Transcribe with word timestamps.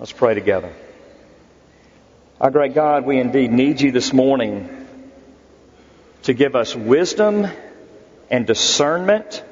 Let's 0.00 0.10
pray 0.10 0.34
together. 0.34 0.72
Our 2.40 2.50
great 2.50 2.74
God, 2.74 3.06
we 3.06 3.20
indeed 3.20 3.52
need 3.52 3.80
you 3.80 3.92
this 3.92 4.12
morning 4.12 4.88
to 6.24 6.34
give 6.34 6.56
us 6.56 6.74
wisdom 6.74 7.46
and 8.28 8.44
discernment. 8.44 9.44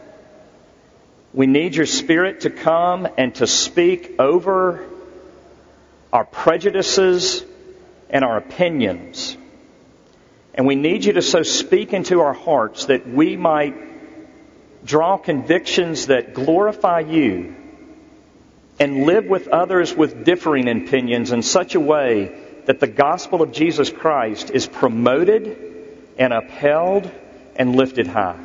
We 1.32 1.46
need 1.46 1.76
your 1.76 1.86
Spirit 1.86 2.40
to 2.40 2.50
come 2.50 3.06
and 3.16 3.32
to 3.36 3.46
speak 3.46 4.16
over 4.18 4.84
our 6.12 6.25
prejudices 6.25 7.45
and 8.11 8.24
our 8.24 8.36
opinions. 8.36 9.36
And 10.54 10.66
we 10.66 10.74
need 10.74 11.04
you 11.04 11.12
to 11.12 11.22
so 11.22 11.45
speak 11.45 11.93
into 11.93 12.20
our 12.20 12.34
hearts 12.34 12.86
that 12.86 13.09
we 13.09 13.36
might 13.36 13.77
draw 14.84 15.18
convictions 15.18 16.09
that 16.09 16.34
glorify 16.34 16.98
you 16.98 17.61
and 18.83 19.05
live 19.05 19.27
with 19.27 19.46
others 19.46 19.95
with 19.95 20.25
differing 20.25 20.69
opinions 20.69 21.31
in 21.31 21.41
such 21.41 21.77
a 21.77 21.81
way 21.81 22.36
that 22.64 22.81
the 22.81 22.89
gospel 22.89 23.40
of 23.40 23.53
Jesus 23.53 23.90
Christ 23.90 24.50
is 24.50 24.67
promoted 24.67 25.57
and 26.18 26.32
upheld 26.32 27.09
and 27.54 27.76
lifted 27.76 28.09
high. 28.09 28.45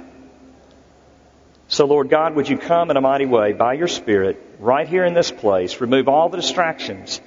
So, 1.70 1.88
Lord 1.88 2.10
God, 2.10 2.36
would 2.36 2.48
you 2.48 2.60
come 2.60 2.92
in 2.92 2.98
a 2.98 3.02
mighty 3.02 3.26
way 3.26 3.54
by 3.54 3.74
your 3.74 3.88
Spirit 3.88 4.40
right 4.60 4.88
here 4.88 5.06
in 5.06 5.16
this 5.16 5.32
place, 5.32 5.82
remove 5.82 6.08
all 6.08 6.30
the 6.30 6.38
distractions, 6.38 7.20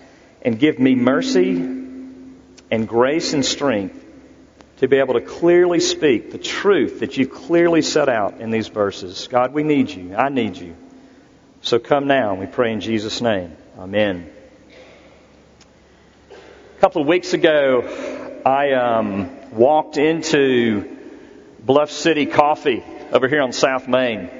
and 0.42 0.56
give 0.56 0.78
me 0.78 0.94
mercy 0.94 1.56
and 2.70 2.86
grace 2.86 3.32
and 3.32 3.44
strength 3.44 4.04
to 4.76 4.86
be 4.86 4.98
able 4.98 5.14
to 5.14 5.20
clearly 5.20 5.80
speak 5.80 6.30
the 6.30 6.38
truth 6.38 7.00
that 7.00 7.16
you 7.16 7.26
clearly 7.26 7.82
set 7.82 8.08
out 8.08 8.40
in 8.40 8.52
these 8.52 8.68
verses. 8.68 9.26
God, 9.26 9.52
we 9.52 9.64
need 9.64 9.90
you. 9.90 10.14
I 10.14 10.28
need 10.28 10.56
you. 10.56 10.76
So 11.62 11.78
come 11.78 12.06
now, 12.06 12.36
we 12.36 12.46
pray 12.46 12.72
in 12.72 12.80
Jesus' 12.80 13.20
name. 13.20 13.54
Amen. 13.78 14.30
A 16.30 16.80
couple 16.80 17.02
of 17.02 17.08
weeks 17.08 17.34
ago, 17.34 18.40
I 18.46 18.72
um, 18.72 19.52
walked 19.52 19.98
into 19.98 20.96
Bluff 21.58 21.90
City 21.90 22.24
Coffee 22.24 22.82
over 23.12 23.28
here 23.28 23.42
on 23.42 23.52
South 23.52 23.88
Main. 23.88 24.30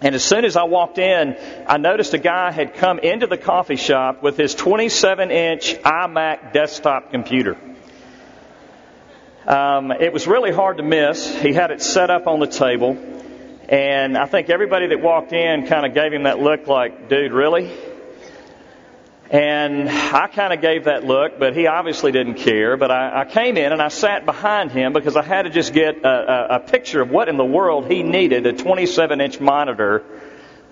And 0.00 0.16
as 0.16 0.24
soon 0.24 0.44
as 0.44 0.56
I 0.56 0.64
walked 0.64 0.98
in, 0.98 1.36
I 1.68 1.78
noticed 1.78 2.14
a 2.14 2.18
guy 2.18 2.50
had 2.50 2.74
come 2.74 2.98
into 2.98 3.28
the 3.28 3.38
coffee 3.38 3.76
shop 3.76 4.20
with 4.20 4.36
his 4.36 4.56
27 4.56 5.30
inch 5.30 5.76
iMac 5.84 6.52
desktop 6.52 7.12
computer. 7.12 7.56
Um, 9.46 9.92
it 9.92 10.12
was 10.12 10.26
really 10.26 10.50
hard 10.50 10.78
to 10.78 10.82
miss. 10.82 11.32
He 11.40 11.52
had 11.52 11.70
it 11.70 11.80
set 11.80 12.10
up 12.10 12.26
on 12.26 12.40
the 12.40 12.48
table. 12.48 13.13
And 13.68 14.18
I 14.18 14.26
think 14.26 14.50
everybody 14.50 14.88
that 14.88 15.00
walked 15.00 15.32
in 15.32 15.66
kind 15.66 15.86
of 15.86 15.94
gave 15.94 16.12
him 16.12 16.24
that 16.24 16.38
look 16.38 16.66
like, 16.66 17.08
dude, 17.08 17.32
really? 17.32 17.72
And 19.30 19.88
I 19.88 20.26
kind 20.26 20.52
of 20.52 20.60
gave 20.60 20.84
that 20.84 21.04
look, 21.04 21.38
but 21.38 21.56
he 21.56 21.66
obviously 21.66 22.12
didn't 22.12 22.34
care. 22.34 22.76
But 22.76 22.90
I, 22.90 23.22
I 23.22 23.24
came 23.24 23.56
in 23.56 23.72
and 23.72 23.80
I 23.80 23.88
sat 23.88 24.26
behind 24.26 24.70
him 24.70 24.92
because 24.92 25.16
I 25.16 25.22
had 25.22 25.42
to 25.42 25.50
just 25.50 25.72
get 25.72 26.04
a, 26.04 26.08
a, 26.08 26.56
a 26.56 26.60
picture 26.60 27.00
of 27.00 27.10
what 27.10 27.30
in 27.30 27.38
the 27.38 27.44
world 27.44 27.90
he 27.90 28.02
needed 28.02 28.46
a 28.46 28.52
27 28.52 29.20
inch 29.20 29.40
monitor 29.40 30.04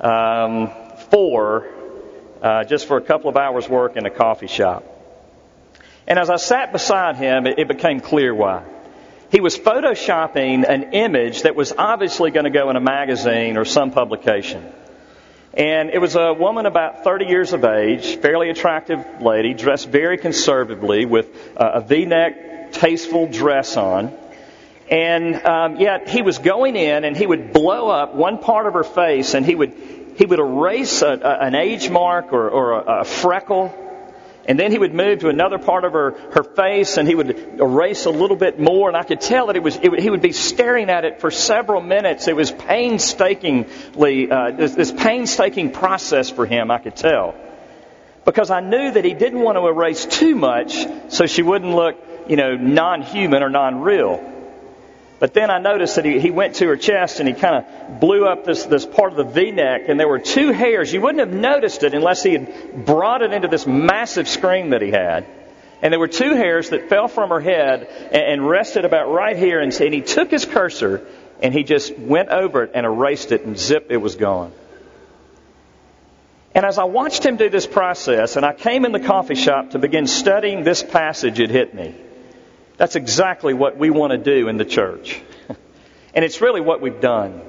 um, 0.01 0.71
for 1.11 1.67
uh, 2.43 2.65
just 2.65 2.87
for 2.87 2.99
a 2.99 3.03
couple 3.03 3.31
of 3.31 3.37
hours 3.39 3.69
work 3.69 3.97
in 3.97 4.05
a 4.05 4.11
coffee 4.11 4.49
shop. 4.49 4.85
And 6.07 6.19
as 6.19 6.29
I 6.29 6.37
sat 6.37 6.73
beside 6.73 7.17
him, 7.17 7.47
it, 7.47 7.59
it 7.59 7.69
became 7.69 8.01
clear 8.01 8.35
why. 8.35 8.65
He 9.33 9.41
was 9.41 9.59
photoshopping 9.59 10.69
an 10.69 10.93
image 10.93 11.43
that 11.43 11.57
was 11.57 11.73
obviously 11.73 12.31
going 12.31 12.45
to 12.45 12.51
go 12.51 12.69
in 12.69 12.77
a 12.77 12.81
magazine 12.81 13.57
or 13.57 13.65
some 13.65 13.91
publication. 13.91 14.63
And 15.55 15.89
it 15.89 16.03
was 16.03 16.17
a 16.17 16.35
woman 16.35 16.67
about 16.67 17.03
30 17.03 17.25
years 17.25 17.55
of 17.55 17.65
age, 17.65 18.17
fairly 18.17 18.51
attractive 18.51 19.23
lady, 19.23 19.55
dressed 19.55 19.89
very 19.89 20.19
conservatively 20.19 21.07
with 21.07 21.29
a 21.57 21.81
v-neck, 21.81 22.73
tasteful 22.73 23.27
dress 23.27 23.79
on. 23.79 24.13
And 24.91 25.43
um, 25.47 25.77
yet 25.77 26.11
he 26.11 26.21
was 26.21 26.37
going 26.37 26.77
in 26.77 27.05
and 27.05 27.17
he 27.17 27.27
would 27.27 27.55
blow 27.55 27.89
up 27.89 28.15
one 28.15 28.37
part 28.37 28.67
of 28.67 28.75
her 28.75 28.85
face 28.85 29.33
and 29.33 29.47
he 29.47 29.55
would 29.55 29.73
he 30.19 30.27
would 30.27 30.41
erase 30.41 31.01
a, 31.01 31.09
a, 31.09 31.39
an 31.47 31.55
age 31.55 31.89
mark 31.89 32.35
or, 32.35 32.51
or 32.51 32.73
a, 32.73 33.01
a 33.01 33.05
freckle 33.05 33.82
and 34.45 34.59
then 34.59 34.73
he 34.73 34.79
would 34.79 34.93
move 34.93 35.21
to 35.21 35.29
another 35.29 35.59
part 35.59 35.85
of 35.85 35.93
her, 35.93 36.13
her 36.33 36.43
face 36.43 36.97
and 36.97 37.07
he 37.07 37.15
would 37.15 37.61
erase 37.61 38.07
a 38.07 38.11
little 38.11 38.37
bit 38.37 38.59
more. 38.59 38.89
And 38.89 38.97
I 38.97 39.05
could 39.05 39.21
tell 39.21 39.47
that 39.47 39.57
it 39.57 39.63
was, 39.63 39.77
it, 39.77 40.01
he 40.01 40.11
would 40.11 40.23
be 40.23 40.33
staring 40.33 40.91
at 40.91 41.05
it 41.05 41.21
for 41.21 41.31
several 41.31 41.81
minutes. 41.81 42.27
It 42.27 42.35
was 42.35 42.51
painstakingly, 42.51 44.31
uh, 44.31 44.51
this, 44.53 44.75
this 44.75 44.91
painstaking 44.93 45.71
process 45.71 46.31
for 46.31 46.45
him, 46.45 46.71
I 46.71 46.79
could 46.79 46.97
tell. 46.97 47.35
Because 48.25 48.51
I 48.51 48.61
knew 48.61 48.91
that 48.91 49.05
he 49.05 49.15
didn't 49.15 49.41
want 49.41 49.59
to 49.59 49.67
erase 49.67 50.07
too 50.07 50.35
much 50.35 50.87
so 51.09 51.27
she 51.27 51.43
wouldn't 51.43 51.75
look, 51.75 51.97
you 52.29 52.37
know, 52.37 52.57
non-human 52.57 53.43
or 53.43 53.51
non-real. 53.51 54.32
But 55.23 55.35
then 55.35 55.53
I 55.53 55.61
noticed 55.61 55.95
that 55.95 56.05
he, 56.05 56.19
he 56.19 56.33
went 56.33 56.57
to 56.57 56.67
her 56.67 56.77
chest 56.77 57.21
and 57.21 57.29
he 57.29 57.35
kind 57.35 57.65
of 57.65 58.01
blew 58.01 58.27
up 58.27 58.45
this, 58.45 58.65
this 58.65 58.85
part 58.85 59.13
of 59.13 59.17
the 59.17 59.23
V-neck 59.33 59.83
and 59.87 60.01
there 60.01 60.09
were 60.09 60.19
two 60.19 60.51
hairs. 60.51 60.93
You 60.93 61.01
wouldn't 61.01 61.21
have 61.21 61.33
noticed 61.33 61.85
it 61.85 61.95
unless 61.95 62.25
he 62.25 62.33
had 62.33 62.85
brought 62.85 63.23
it 63.23 63.33
into 63.33 63.47
this 63.47 63.65
massive 63.65 64.27
screen 64.27 64.71
that 64.71 64.83
he 64.83 64.91
had. 64.91 65.25
And 65.81 65.93
there 65.93 66.01
were 66.01 66.09
two 66.09 66.35
hairs 66.35 66.71
that 66.71 66.89
fell 66.89 67.07
from 67.07 67.31
her 67.31 67.39
head 67.39 67.87
and, 68.11 68.23
and 68.23 68.49
rested 68.49 68.85
about 68.85 69.13
right 69.13 69.37
here. 69.37 69.61
And, 69.61 69.73
and 69.73 69.95
he 69.95 70.01
took 70.01 70.29
his 70.29 70.45
cursor 70.45 71.07
and 71.41 71.55
he 71.55 71.63
just 71.63 71.97
went 71.97 72.31
over 72.31 72.65
it 72.65 72.73
and 72.75 72.85
erased 72.85 73.31
it 73.31 73.43
and 73.43 73.57
zip, 73.57 73.87
it 73.91 73.99
was 73.99 74.17
gone. 74.17 74.53
And 76.53 76.67
as 76.67 76.79
I 76.79 76.85
watched 76.85 77.25
him 77.25 77.37
do 77.37 77.49
this 77.49 77.69
process 77.69 78.35
and 78.35 78.45
I 78.45 78.55
came 78.55 78.85
in 78.85 78.91
the 78.91 78.99
coffee 78.99 79.37
shop 79.37 79.71
to 79.71 79.79
begin 79.79 80.09
studying 80.09 80.65
this 80.65 80.83
passage, 80.83 81.39
it 81.39 81.51
hit 81.51 81.75
me. 81.75 81.95
That's 82.77 82.97
exactly 82.97 83.55
what 83.55 83.77
we 83.77 83.91
want 83.91 84.13
to 84.13 84.19
do 84.19 84.49
in 84.49 84.57
the 84.57 84.65
church. 84.65 85.21
And 86.15 86.27
it's 86.27 86.43
really 86.43 86.61
what 86.61 86.83
we've 86.83 87.01
done. 87.01 87.41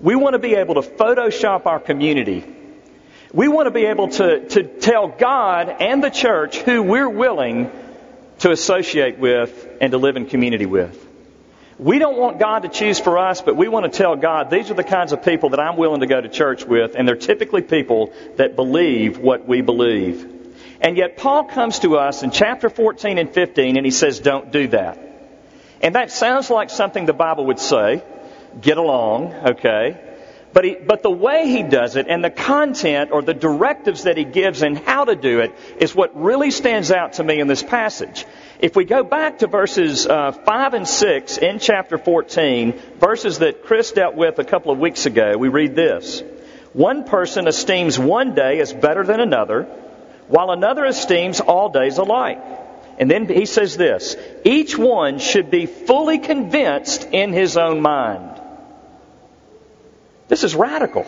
We 0.00 0.14
want 0.14 0.34
to 0.34 0.38
be 0.38 0.54
able 0.54 0.74
to 0.74 0.82
Photoshop 0.82 1.64
our 1.66 1.80
community. 1.80 2.44
We 3.32 3.48
want 3.48 3.66
to 3.66 3.70
be 3.70 3.86
able 3.86 4.08
to, 4.08 4.48
to 4.50 4.62
tell 4.62 5.08
God 5.08 5.68
and 5.68 6.02
the 6.02 6.10
church 6.10 6.58
who 6.58 6.82
we're 6.82 7.08
willing 7.08 7.70
to 8.40 8.50
associate 8.50 9.18
with 9.18 9.68
and 9.80 9.92
to 9.92 9.98
live 9.98 10.16
in 10.16 10.26
community 10.26 10.66
with. 10.66 11.06
We 11.78 11.98
don't 11.98 12.18
want 12.18 12.38
God 12.38 12.64
to 12.64 12.68
choose 12.68 12.98
for 12.98 13.18
us, 13.18 13.40
but 13.40 13.56
we 13.56 13.68
want 13.68 13.90
to 13.90 13.96
tell 13.96 14.16
God, 14.16 14.50
these 14.50 14.70
are 14.70 14.74
the 14.74 14.84
kinds 14.84 15.12
of 15.12 15.24
people 15.24 15.50
that 15.50 15.60
I'm 15.60 15.76
willing 15.76 16.00
to 16.00 16.06
go 16.06 16.20
to 16.20 16.28
church 16.28 16.64
with, 16.64 16.94
and 16.94 17.08
they're 17.08 17.16
typically 17.16 17.62
people 17.62 18.12
that 18.36 18.56
believe 18.56 19.18
what 19.18 19.48
we 19.48 19.62
believe. 19.62 20.39
And 20.80 20.96
yet 20.96 21.16
Paul 21.16 21.44
comes 21.44 21.80
to 21.80 21.98
us 21.98 22.22
in 22.22 22.30
chapter 22.30 22.70
14 22.70 23.18
and 23.18 23.32
15 23.32 23.76
and 23.76 23.84
he 23.84 23.90
says, 23.90 24.18
don't 24.18 24.50
do 24.50 24.68
that. 24.68 24.98
And 25.82 25.94
that 25.94 26.10
sounds 26.10 26.50
like 26.50 26.70
something 26.70 27.06
the 27.06 27.12
Bible 27.12 27.46
would 27.46 27.58
say. 27.58 28.02
Get 28.60 28.78
along, 28.78 29.32
okay? 29.32 29.98
But, 30.52 30.64
he, 30.64 30.74
but 30.74 31.02
the 31.02 31.10
way 31.10 31.46
he 31.46 31.62
does 31.62 31.94
it 31.96 32.06
and 32.08 32.24
the 32.24 32.30
content 32.30 33.10
or 33.12 33.22
the 33.22 33.34
directives 33.34 34.04
that 34.04 34.16
he 34.16 34.24
gives 34.24 34.62
and 34.62 34.76
how 34.76 35.04
to 35.04 35.14
do 35.14 35.40
it 35.40 35.54
is 35.78 35.94
what 35.94 36.20
really 36.20 36.50
stands 36.50 36.90
out 36.90 37.14
to 37.14 37.24
me 37.24 37.38
in 37.38 37.46
this 37.46 37.62
passage. 37.62 38.24
If 38.58 38.74
we 38.74 38.84
go 38.84 39.04
back 39.04 39.38
to 39.38 39.46
verses 39.46 40.06
uh, 40.06 40.32
5 40.32 40.74
and 40.74 40.88
6 40.88 41.38
in 41.38 41.60
chapter 41.60 41.98
14, 41.98 42.72
verses 42.98 43.38
that 43.38 43.64
Chris 43.64 43.92
dealt 43.92 44.16
with 44.16 44.38
a 44.40 44.44
couple 44.44 44.72
of 44.72 44.78
weeks 44.78 45.06
ago, 45.06 45.36
we 45.38 45.48
read 45.48 45.76
this. 45.76 46.22
One 46.72 47.04
person 47.04 47.46
esteems 47.46 47.98
one 47.98 48.34
day 48.34 48.60
as 48.60 48.72
better 48.72 49.04
than 49.04 49.20
another 49.20 49.68
while 50.30 50.52
another 50.52 50.86
esteems 50.86 51.40
all 51.40 51.68
days 51.68 51.98
alike. 51.98 52.38
And 52.98 53.10
then 53.10 53.26
he 53.26 53.46
says 53.46 53.76
this 53.76 54.16
each 54.44 54.78
one 54.78 55.18
should 55.18 55.50
be 55.50 55.66
fully 55.66 56.18
convinced 56.18 57.08
in 57.12 57.32
his 57.32 57.56
own 57.56 57.80
mind. 57.80 58.40
This 60.28 60.44
is 60.44 60.54
radical. 60.54 61.06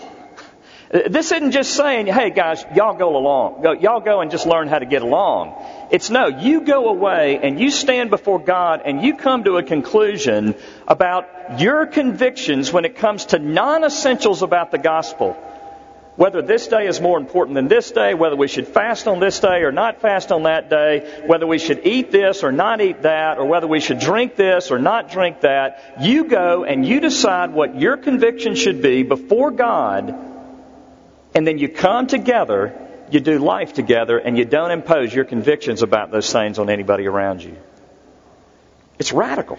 This 0.91 1.33
isn't 1.33 1.53
just 1.53 1.75
saying, 1.75 2.07
hey 2.07 2.29
guys, 2.31 2.63
y'all 2.75 2.99
go 2.99 3.17
along. 3.17 3.65
Y'all 3.81 4.01
go 4.01 4.21
and 4.21 4.31
just 4.31 4.45
learn 4.45 4.69
how 4.69 4.79
to 4.79 4.85
get 4.85 5.01
along. 5.01 5.55
It's 5.91 6.11
no, 6.11 6.27
you 6.27 6.63
go 6.63 6.89
away 6.89 7.39
and 7.43 7.59
you 7.59 7.71
stand 7.71 8.11
before 8.11 8.39
God 8.39 8.83
and 8.85 9.03
you 9.03 9.17
come 9.17 9.45
to 9.45 9.57
a 9.57 9.63
conclusion 9.63 10.55
about 10.87 11.61
your 11.61 11.87
convictions 11.87 12.73
when 12.73 12.85
it 12.85 12.97
comes 12.97 13.27
to 13.27 13.39
non-essentials 13.39 14.43
about 14.43 14.71
the 14.71 14.79
gospel 14.79 15.35
whether 16.17 16.43
this 16.43 16.69
day 16.69 16.87
is 16.87 17.01
more 17.01 17.19
important 17.19 17.55
than 17.55 17.69
this 17.69 17.91
day, 17.91 18.13
whether 18.13 18.37
we 18.37 18.49
should 18.49 18.69
fast 18.69 19.09
on 19.09 19.19
this 19.19 19.41
day 19.41 19.63
or 19.63 19.73
not 19.73 20.03
fast 20.03 20.31
on 20.31 20.43
that 20.43 20.69
day, 20.69 21.23
whether 21.27 21.47
we 21.47 21.59
should 21.59 21.87
eat 21.87 22.11
this 22.11 22.43
or 22.43 22.53
not 22.53 22.83
eat 22.83 23.03
that, 23.03 23.39
or 23.39 23.47
whether 23.47 23.67
we 23.67 23.81
should 23.81 23.99
drink 23.99 24.37
this 24.37 24.71
or 24.71 24.79
not 24.79 25.11
drink 25.11 25.41
that, 25.41 25.97
you 26.03 26.25
go 26.25 26.65
and 26.65 26.87
you 26.87 27.01
decide 27.01 27.53
what 27.53 27.81
your 27.81 27.97
conviction 27.97 28.55
should 28.55 28.83
be 28.83 29.03
before 29.03 29.51
God, 29.51 30.15
and 31.35 31.47
then 31.47 31.57
you 31.57 31.71
come 31.71 32.07
together, 32.07 32.79
you 33.11 33.21
do 33.21 33.39
life 33.39 33.73
together, 33.73 34.19
and 34.19 34.37
you 34.37 34.45
don't 34.45 34.71
impose 34.71 35.15
your 35.15 35.25
convictions 35.25 35.83
about 35.83 36.11
those 36.11 36.31
things 36.31 36.59
on 36.59 36.69
anybody 36.69 37.07
around 37.07 37.43
you. 37.43 37.57
It's 38.99 39.13
radical. 39.13 39.59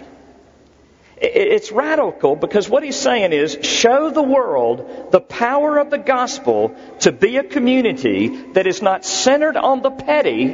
It's 1.16 1.70
radical 1.70 2.34
because 2.34 2.68
what 2.68 2.82
he's 2.82 2.96
saying 2.96 3.32
is 3.32 3.58
show 3.62 4.10
the 4.10 4.22
world 4.22 5.12
the 5.12 5.20
power 5.20 5.78
of 5.78 5.90
the 5.90 5.98
gospel 5.98 6.74
to 7.00 7.12
be 7.12 7.36
a 7.36 7.44
community 7.44 8.28
that 8.52 8.66
is 8.66 8.82
not 8.82 9.04
centered 9.04 9.56
on 9.56 9.80
the 9.82 9.90
petty, 9.90 10.52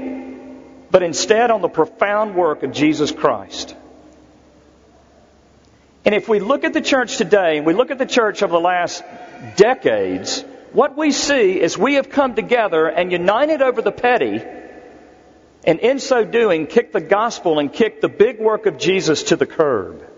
but 0.91 1.03
instead 1.03 1.51
on 1.51 1.63
the 1.63 1.69
profound 1.69 2.35
work 2.35 2.63
of 2.63 2.73
Jesus 2.73 3.11
Christ. 3.11 3.75
And 6.05 6.15
if 6.15 6.29
we 6.29 6.41
look 6.41 6.65
at 6.65 6.73
the 6.73 6.81
church 6.81 7.17
today 7.17 7.59
and 7.59 7.67
we 7.67 7.73
look 7.73 7.91
at 7.91 7.99
the 7.99 8.07
church 8.07 8.43
over 8.43 8.53
the 8.53 8.61
last 8.61 9.03
decades, 9.57 10.45
what 10.73 10.97
we 10.97 11.11
see 11.11 11.61
is 11.61 11.77
we 11.77 11.95
have 11.95 12.11
come 12.11 12.35
together 12.35 12.87
and 12.87 13.11
united 13.11 13.63
over 13.63 13.81
the 13.81 13.93
petty, 13.93 14.43
and 15.65 15.79
in 15.81 15.99
so 15.99 16.25
doing, 16.25 16.67
kicked 16.67 16.93
the 16.93 17.01
gospel 17.01 17.59
and 17.59 17.73
kicked 17.73 18.03
the 18.03 18.09
big 18.09 18.41
work 18.41 18.67
of 18.67 18.79
Jesus 18.79 19.25
to 19.25 19.37
the 19.37 19.47
curb. 19.47 20.10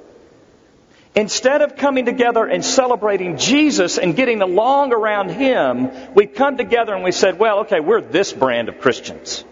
Instead 1.15 1.61
of 1.61 1.77
coming 1.77 2.07
together 2.07 2.47
and 2.47 2.65
celebrating 2.65 3.37
Jesus 3.37 3.99
and 3.99 4.17
getting 4.17 4.41
along 4.41 4.95
around 4.95 5.29
Him, 5.29 5.91
we 6.15 6.27
come 6.27 6.57
together 6.57 6.95
and 6.95 7.05
we 7.05 7.13
said, 7.13 7.39
well, 7.39 7.61
okay, 7.61 7.81
we're 7.81 8.01
this 8.01 8.33
brand 8.33 8.71
of 8.71 8.81
Christians. 8.81 9.45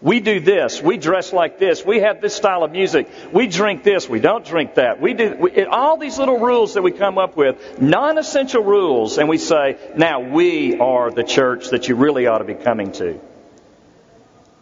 We 0.00 0.20
do 0.20 0.40
this. 0.40 0.82
We 0.82 0.96
dress 0.96 1.32
like 1.32 1.58
this. 1.58 1.84
We 1.84 2.00
have 2.00 2.20
this 2.20 2.34
style 2.34 2.64
of 2.64 2.72
music. 2.72 3.08
We 3.30 3.46
drink 3.46 3.84
this. 3.84 4.08
We 4.08 4.18
don't 4.20 4.44
drink 4.44 4.74
that. 4.74 5.00
We 5.00 5.14
do 5.14 5.36
we, 5.38 5.64
all 5.64 5.96
these 5.96 6.18
little 6.18 6.38
rules 6.38 6.74
that 6.74 6.82
we 6.82 6.90
come 6.90 7.18
up 7.18 7.36
with, 7.36 7.80
non-essential 7.80 8.64
rules, 8.64 9.18
and 9.18 9.28
we 9.28 9.38
say, 9.38 9.78
now 9.94 10.20
we 10.20 10.80
are 10.80 11.12
the 11.12 11.22
church 11.22 11.68
that 11.70 11.88
you 11.88 11.94
really 11.94 12.26
ought 12.26 12.38
to 12.38 12.44
be 12.44 12.54
coming 12.54 12.90
to. 12.92 13.20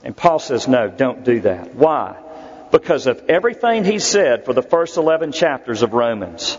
And 0.03 0.17
Paul 0.17 0.41
says, 0.41 0.69
no, 0.69 0.89
don't 0.89 1.25
do 1.25 1.41
that. 1.41 1.75
Why? 1.75 2.17
Because 2.71 3.07
of 3.07 3.25
everything 3.29 3.85
he 3.85 3.99
said 3.99 4.45
for 4.45 4.53
the 4.53 4.63
first 4.63 4.97
11 4.97 5.33
chapters 5.33 5.83
of 5.83 5.93
Romans. 5.93 6.59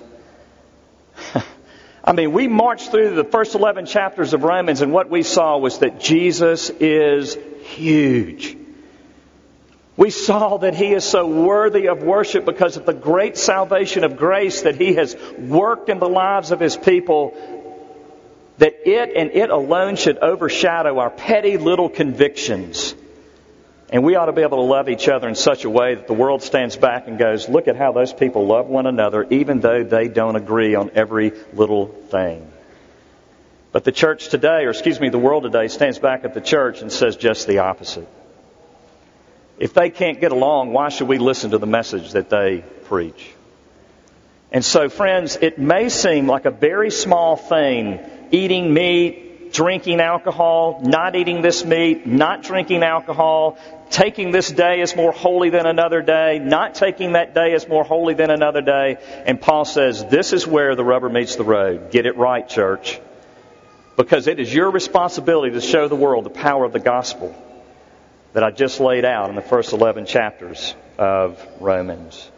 I 2.03 2.13
mean, 2.13 2.33
we 2.33 2.47
marched 2.47 2.91
through 2.91 3.15
the 3.15 3.23
first 3.23 3.55
11 3.55 3.85
chapters 3.85 4.33
of 4.33 4.43
Romans, 4.43 4.81
and 4.81 4.91
what 4.91 5.09
we 5.09 5.23
saw 5.23 5.57
was 5.57 5.79
that 5.79 5.99
Jesus 5.99 6.69
is 6.69 7.37
huge. 7.63 8.57
We 9.97 10.09
saw 10.09 10.57
that 10.57 10.73
He 10.73 10.93
is 10.93 11.03
so 11.03 11.27
worthy 11.27 11.87
of 11.87 12.01
worship 12.01 12.43
because 12.43 12.75
of 12.75 12.85
the 12.85 12.93
great 12.93 13.37
salvation 13.37 14.03
of 14.03 14.17
grace 14.17 14.63
that 14.63 14.75
He 14.75 14.95
has 14.95 15.15
worked 15.37 15.89
in 15.89 15.99
the 15.99 16.09
lives 16.09 16.51
of 16.51 16.59
His 16.59 16.75
people, 16.75 17.35
that 18.57 18.87
it 18.89 19.15
and 19.15 19.31
it 19.31 19.49
alone 19.49 19.95
should 19.97 20.17
overshadow 20.17 20.97
our 20.97 21.11
petty 21.11 21.57
little 21.57 21.89
convictions. 21.89 22.95
And 23.91 24.03
we 24.05 24.15
ought 24.15 24.27
to 24.27 24.31
be 24.31 24.41
able 24.41 24.57
to 24.57 24.63
love 24.63 24.87
each 24.87 25.09
other 25.09 25.27
in 25.27 25.35
such 25.35 25.65
a 25.65 25.69
way 25.69 25.95
that 25.95 26.07
the 26.07 26.13
world 26.13 26.43
stands 26.43 26.77
back 26.77 27.07
and 27.07 27.19
goes, 27.19 27.49
look 27.49 27.67
at 27.67 27.75
how 27.75 27.91
those 27.91 28.13
people 28.13 28.47
love 28.47 28.67
one 28.67 28.85
another, 28.85 29.27
even 29.29 29.59
though 29.59 29.83
they 29.83 30.07
don't 30.07 30.37
agree 30.37 30.75
on 30.75 30.91
every 30.95 31.33
little 31.53 31.87
thing. 31.87 32.49
But 33.73 33.83
the 33.83 33.91
church 33.91 34.29
today, 34.29 34.63
or 34.63 34.69
excuse 34.69 34.99
me, 34.99 35.09
the 35.09 35.17
world 35.17 35.43
today 35.43 35.67
stands 35.67 35.99
back 35.99 36.23
at 36.23 36.33
the 36.33 36.41
church 36.41 36.81
and 36.81 36.91
says 36.91 37.17
just 37.17 37.47
the 37.47 37.59
opposite. 37.59 38.07
If 39.57 39.73
they 39.73 39.89
can't 39.89 40.19
get 40.21 40.31
along, 40.31 40.71
why 40.71 40.89
should 40.89 41.07
we 41.07 41.17
listen 41.17 41.51
to 41.51 41.57
the 41.57 41.67
message 41.67 42.13
that 42.13 42.29
they 42.29 42.63
preach? 42.85 43.31
And 44.53 44.63
so, 44.63 44.89
friends, 44.89 45.37
it 45.41 45.59
may 45.59 45.89
seem 45.89 46.27
like 46.27 46.45
a 46.45 46.51
very 46.51 46.91
small 46.91 47.35
thing 47.35 47.99
eating 48.31 48.73
meat, 48.73 49.30
drinking 49.51 49.99
alcohol, 49.99 50.81
not 50.83 51.15
eating 51.15 51.41
this 51.41 51.63
meat, 51.65 52.05
not 52.07 52.43
drinking 52.43 52.83
alcohol, 52.83 53.57
taking 53.89 54.31
this 54.31 54.49
day 54.49 54.81
as 54.81 54.95
more 54.95 55.11
holy 55.11 55.49
than 55.49 55.65
another 55.65 56.01
day, 56.01 56.39
not 56.39 56.75
taking 56.75 57.13
that 57.13 57.35
day 57.35 57.53
as 57.53 57.67
more 57.67 57.83
holy 57.83 58.13
than 58.13 58.29
another 58.29 58.61
day. 58.61 58.97
And 59.25 59.39
Paul 59.39 59.65
says, 59.65 60.05
this 60.05 60.33
is 60.33 60.47
where 60.47 60.75
the 60.75 60.83
rubber 60.83 61.09
meets 61.09 61.35
the 61.35 61.43
road. 61.43 61.91
Get 61.91 62.05
it 62.05 62.17
right, 62.17 62.47
church. 62.47 62.99
Because 63.97 64.27
it 64.27 64.39
is 64.39 64.53
your 64.53 64.71
responsibility 64.71 65.53
to 65.53 65.61
show 65.61 65.87
the 65.87 65.95
world 65.95 66.25
the 66.25 66.29
power 66.29 66.63
of 66.63 66.71
the 66.71 66.79
gospel 66.79 67.35
that 68.33 68.43
I 68.43 68.51
just 68.51 68.79
laid 68.79 69.03
out 69.03 69.29
in 69.29 69.35
the 69.35 69.41
first 69.41 69.73
11 69.73 70.05
chapters 70.05 70.73
of 70.97 71.45
Romans. 71.59 72.31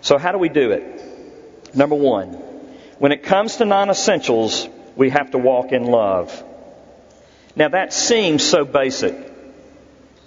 So, 0.00 0.16
how 0.16 0.32
do 0.32 0.38
we 0.38 0.48
do 0.48 0.70
it? 0.70 1.74
Number 1.74 1.96
one, 1.96 2.28
when 2.98 3.12
it 3.12 3.24
comes 3.24 3.56
to 3.56 3.64
non 3.64 3.90
essentials, 3.90 4.68
we 4.96 5.10
have 5.10 5.32
to 5.32 5.38
walk 5.38 5.72
in 5.72 5.84
love. 5.84 6.44
Now, 7.56 7.68
that 7.68 7.92
seems 7.92 8.42
so 8.42 8.64
basic. 8.64 9.14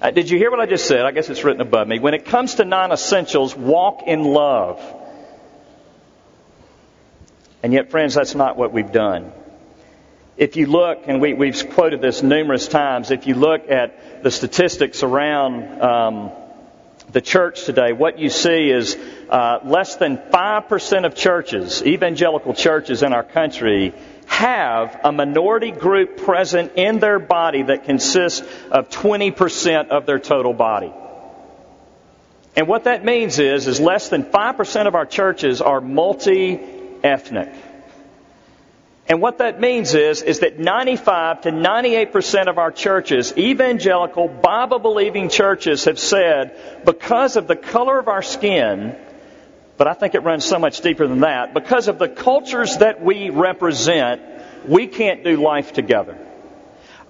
Uh, 0.01 0.11
did 0.11 0.29
you 0.29 0.37
hear 0.37 0.51
what 0.51 0.59
I 0.59 0.65
just 0.65 0.85
said? 0.85 1.05
I 1.05 1.11
guess 1.11 1.29
it's 1.29 1.43
written 1.43 1.61
above 1.61 1.87
me. 1.87 1.99
When 1.99 2.13
it 2.13 2.25
comes 2.25 2.55
to 2.55 2.65
non 2.65 2.91
essentials, 2.91 3.55
walk 3.55 4.03
in 4.05 4.23
love. 4.23 4.81
And 7.63 7.71
yet, 7.71 7.89
friends, 7.89 8.13
that's 8.13 8.35
not 8.35 8.57
what 8.57 8.73
we've 8.73 8.91
done. 8.91 9.31
If 10.35 10.57
you 10.57 10.65
look, 10.65 11.03
and 11.07 11.21
we, 11.21 11.47
have 11.47 11.69
quoted 11.69 12.01
this 12.01 12.21
numerous 12.21 12.67
times, 12.67 13.11
if 13.11 13.27
you 13.27 13.35
look 13.35 13.69
at 13.69 14.23
the 14.23 14.31
statistics 14.31 15.03
around 15.03 15.81
um, 15.81 16.31
the 17.11 17.21
church 17.21 17.63
today, 17.63 17.93
what 17.93 18.19
you 18.19 18.29
see 18.29 18.69
is 18.69 18.97
uh, 19.33 19.59
less 19.65 19.95
than 19.95 20.18
5% 20.18 21.06
of 21.06 21.15
churches, 21.15 21.81
evangelical 21.81 22.53
churches 22.53 23.01
in 23.01 23.13
our 23.13 23.24
country, 23.24 23.95
have 24.27 25.01
a 25.03 25.12
minority 25.12 25.71
group 25.71 26.18
present 26.18 26.74
in 26.75 27.00
their 27.00 27.18
body 27.18 27.63
that 27.63 27.85
consists 27.85 28.41
of 28.69 28.89
20% 28.89 29.88
of 29.88 30.06
their 30.06 30.19
total 30.19 30.53
body. 30.53 30.94
And 32.56 32.68
what 32.68 32.83
that 32.83 33.03
means 33.03 33.39
is, 33.39 33.65
is 33.65 33.80
less 33.80 34.09
than 34.09 34.24
5% 34.24 34.88
of 34.88 34.94
our 34.94 35.07
churches 35.07 35.62
are 35.62 35.81
multi-ethnic. 35.81 37.50
And 39.07 39.19
what 39.19 39.39
that 39.39 39.59
means 39.59 39.95
is, 39.95 40.21
is 40.21 40.41
that 40.41 40.59
95 40.59 41.41
to 41.41 41.51
98% 41.51 42.50
of 42.50 42.59
our 42.59 42.71
churches, 42.71 43.33
evangelical, 43.36 44.27
Bible 44.27 44.77
believing 44.77 45.29
churches 45.29 45.86
have 45.86 45.97
said, 45.97 46.86
because 46.86 47.36
of 47.36 47.47
the 47.47 47.56
color 47.56 47.97
of 47.97 48.07
our 48.07 48.21
skin, 48.21 48.95
but 49.77 49.87
I 49.87 49.93
think 49.93 50.15
it 50.15 50.19
runs 50.19 50.45
so 50.45 50.59
much 50.59 50.81
deeper 50.81 51.07
than 51.07 51.21
that, 51.21 51.53
because 51.53 51.87
of 51.87 51.99
the 51.99 52.07
cultures 52.07 52.77
that 52.77 53.01
we 53.01 53.29
represent, 53.29 54.21
we 54.67 54.87
can't 54.87 55.23
do 55.23 55.37
life 55.37 55.73
together. 55.73 56.17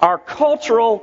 Our 0.01 0.18
cultural 0.18 1.00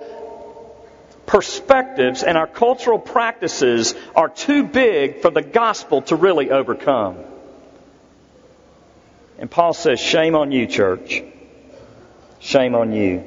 perspectives 1.26 2.22
and 2.22 2.36
our 2.36 2.46
cultural 2.46 2.98
practices 2.98 3.94
are 4.16 4.28
too 4.28 4.64
big 4.64 5.22
for 5.22 5.30
the 5.30 5.42
gospel 5.42 6.02
to 6.02 6.16
really 6.16 6.50
overcome. 6.50 7.18
And 9.38 9.50
Paul 9.50 9.72
says, 9.72 10.00
Shame 10.00 10.34
on 10.34 10.52
you, 10.52 10.66
church. 10.66 11.22
Shame 12.40 12.74
on 12.74 12.92
you. 12.92 13.24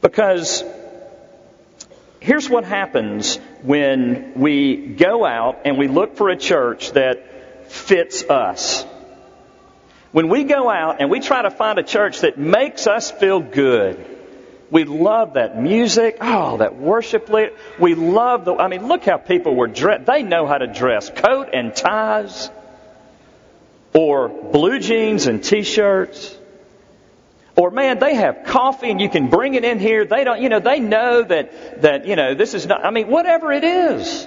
Because 0.00 0.64
here's 2.22 2.48
what 2.48 2.64
happens 2.64 3.36
when 3.62 4.34
we 4.36 4.76
go 4.76 5.24
out 5.24 5.62
and 5.64 5.76
we 5.76 5.88
look 5.88 6.16
for 6.16 6.30
a 6.30 6.36
church 6.36 6.92
that 6.92 7.70
fits 7.70 8.22
us. 8.22 8.84
When 10.12 10.28
we 10.28 10.44
go 10.44 10.70
out 10.70 11.00
and 11.00 11.10
we 11.10 11.18
try 11.18 11.42
to 11.42 11.50
find 11.50 11.80
a 11.80 11.82
church 11.82 12.20
that 12.20 12.38
makes 12.38 12.86
us 12.86 13.10
feel 13.10 13.40
good, 13.40 14.06
we 14.70 14.84
love 14.84 15.34
that 15.34 15.60
music. 15.60 16.18
Oh, 16.20 16.58
that 16.58 16.76
worship 16.76 17.28
leader. 17.28 17.54
We 17.78 17.96
love 17.96 18.44
the, 18.44 18.54
I 18.54 18.68
mean, 18.68 18.86
look 18.86 19.04
how 19.04 19.16
people 19.16 19.56
were 19.56 19.66
dressed. 19.66 20.06
They 20.06 20.22
know 20.22 20.46
how 20.46 20.58
to 20.58 20.68
dress. 20.68 21.10
Coat 21.10 21.48
and 21.52 21.74
ties 21.74 22.50
or 23.92 24.28
blue 24.28 24.78
jeans 24.78 25.26
and 25.26 25.42
t-shirts. 25.42 26.38
Or 27.54 27.70
man, 27.70 27.98
they 27.98 28.14
have 28.14 28.44
coffee 28.46 28.90
and 28.90 29.00
you 29.00 29.10
can 29.10 29.28
bring 29.28 29.54
it 29.54 29.64
in 29.64 29.78
here. 29.78 30.04
They 30.04 30.24
don't, 30.24 30.40
you 30.40 30.48
know, 30.48 30.60
they 30.60 30.80
know 30.80 31.22
that, 31.22 31.82
that, 31.82 32.06
you 32.06 32.16
know, 32.16 32.34
this 32.34 32.54
is 32.54 32.66
not, 32.66 32.84
I 32.84 32.90
mean, 32.90 33.08
whatever 33.08 33.52
it 33.52 33.64
is. 33.64 34.26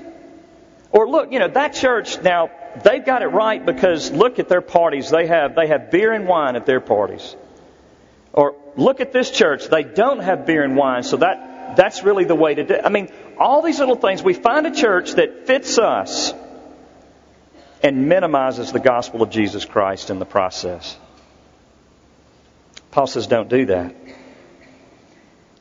Or 0.92 1.10
look, 1.10 1.32
you 1.32 1.40
know, 1.40 1.48
that 1.48 1.74
church 1.74 2.22
now, 2.22 2.52
they've 2.84 3.04
got 3.04 3.24
it 3.24 3.28
right 3.28 3.66
because 3.66 4.12
look 4.12 4.38
at 4.38 4.48
their 4.48 4.62
parties. 4.62 5.10
They 5.10 5.26
have, 5.28 5.56
they 5.56 5.68
have 5.68 5.90
beer 5.90 6.14
and 6.14 6.28
wine 6.28 6.56
at 6.56 6.68
their 6.68 6.80
parties. 6.80 7.36
Or 8.32 8.56
look 8.76 9.02
at 9.02 9.12
this 9.12 9.32
church. 9.32 9.68
They 9.68 9.84
don't 9.84 10.20
have 10.20 10.46
beer 10.46 10.64
and 10.64 10.76
wine. 10.76 11.02
So 11.02 11.18
that, 11.18 11.76
that's 11.76 12.04
really 12.04 12.26
the 12.26 12.36
way 12.36 12.54
to 12.54 12.64
do 12.64 12.76
it. 12.76 12.82
I 12.86 12.90
mean, 12.90 13.10
all 13.40 13.62
these 13.64 13.80
little 13.80 13.96
things. 13.96 14.22
We 14.22 14.34
find 14.34 14.68
a 14.68 14.72
church 14.72 15.14
that 15.14 15.48
fits 15.48 15.80
us 15.80 16.34
and 17.82 18.08
minimizes 18.08 18.72
the 18.72 18.80
gospel 18.80 19.24
of 19.24 19.32
Jesus 19.32 19.66
Christ 19.66 20.10
in 20.10 20.20
the 20.20 20.26
process. 20.26 20.98
Paul 22.96 23.08
says, 23.08 23.28
don't 23.28 23.50
do 23.50 23.66
that. 23.66 23.94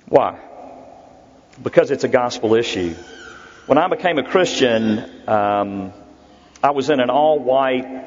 Why? 0.07 0.39
Because 1.61 1.91
it's 1.91 2.05
a 2.05 2.09
gospel 2.09 2.55
issue. 2.55 2.95
When 3.67 3.77
I 3.77 3.89
became 3.89 4.19
a 4.19 4.23
Christian, 4.23 5.29
um, 5.29 5.93
I 6.63 6.71
was 6.71 6.91
in 6.91 7.01
an 7.01 7.11
all 7.11 7.41
white, 7.41 8.05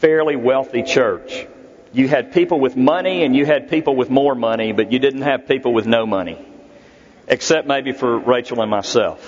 fairly 0.00 0.34
wealthy 0.34 0.82
church. 0.82 1.46
You 1.92 2.08
had 2.08 2.32
people 2.32 2.58
with 2.58 2.74
money 2.74 3.22
and 3.22 3.36
you 3.36 3.46
had 3.46 3.70
people 3.70 3.94
with 3.94 4.10
more 4.10 4.34
money, 4.34 4.72
but 4.72 4.90
you 4.90 4.98
didn't 4.98 5.22
have 5.22 5.46
people 5.46 5.72
with 5.72 5.86
no 5.86 6.04
money. 6.04 6.44
Except 7.28 7.68
maybe 7.68 7.92
for 7.92 8.18
Rachel 8.18 8.60
and 8.60 8.68
myself. 8.68 9.22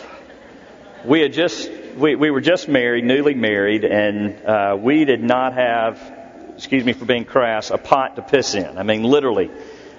We 1.05 1.21
had 1.21 1.33
just 1.33 1.71
we, 1.99 2.17
we 2.17 2.33
were 2.33 2.41
just 2.41 2.67
married, 2.67 3.05
newly 3.05 3.35
married, 3.35 3.85
and 3.85 4.45
uh, 4.45 4.77
we 4.77 5.05
did 5.05 5.23
not 5.23 5.53
have, 5.53 6.18
excuse 6.59 6.85
me 6.85 6.93
for 6.93 7.05
being 7.05 7.25
crass, 7.25 7.71
a 7.71 7.79
pot 7.79 8.17
to 8.17 8.23
piss 8.23 8.57
in. 8.57 8.79
I 8.79 8.83
mean, 8.83 9.05
literally. 9.05 9.49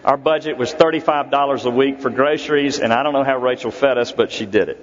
Our 0.04 0.18
budget 0.18 0.58
was 0.58 0.74
$35 0.74 1.64
a 1.64 1.70
week 1.70 2.02
for 2.02 2.10
groceries, 2.10 2.80
and 2.80 2.92
I 2.92 3.02
don't 3.02 3.14
know 3.14 3.24
how 3.24 3.38
Rachel 3.38 3.72
fed 3.72 3.98
us, 3.98 4.12
but 4.12 4.34
she 4.34 4.46
did 4.46 4.68
it. 4.68 4.78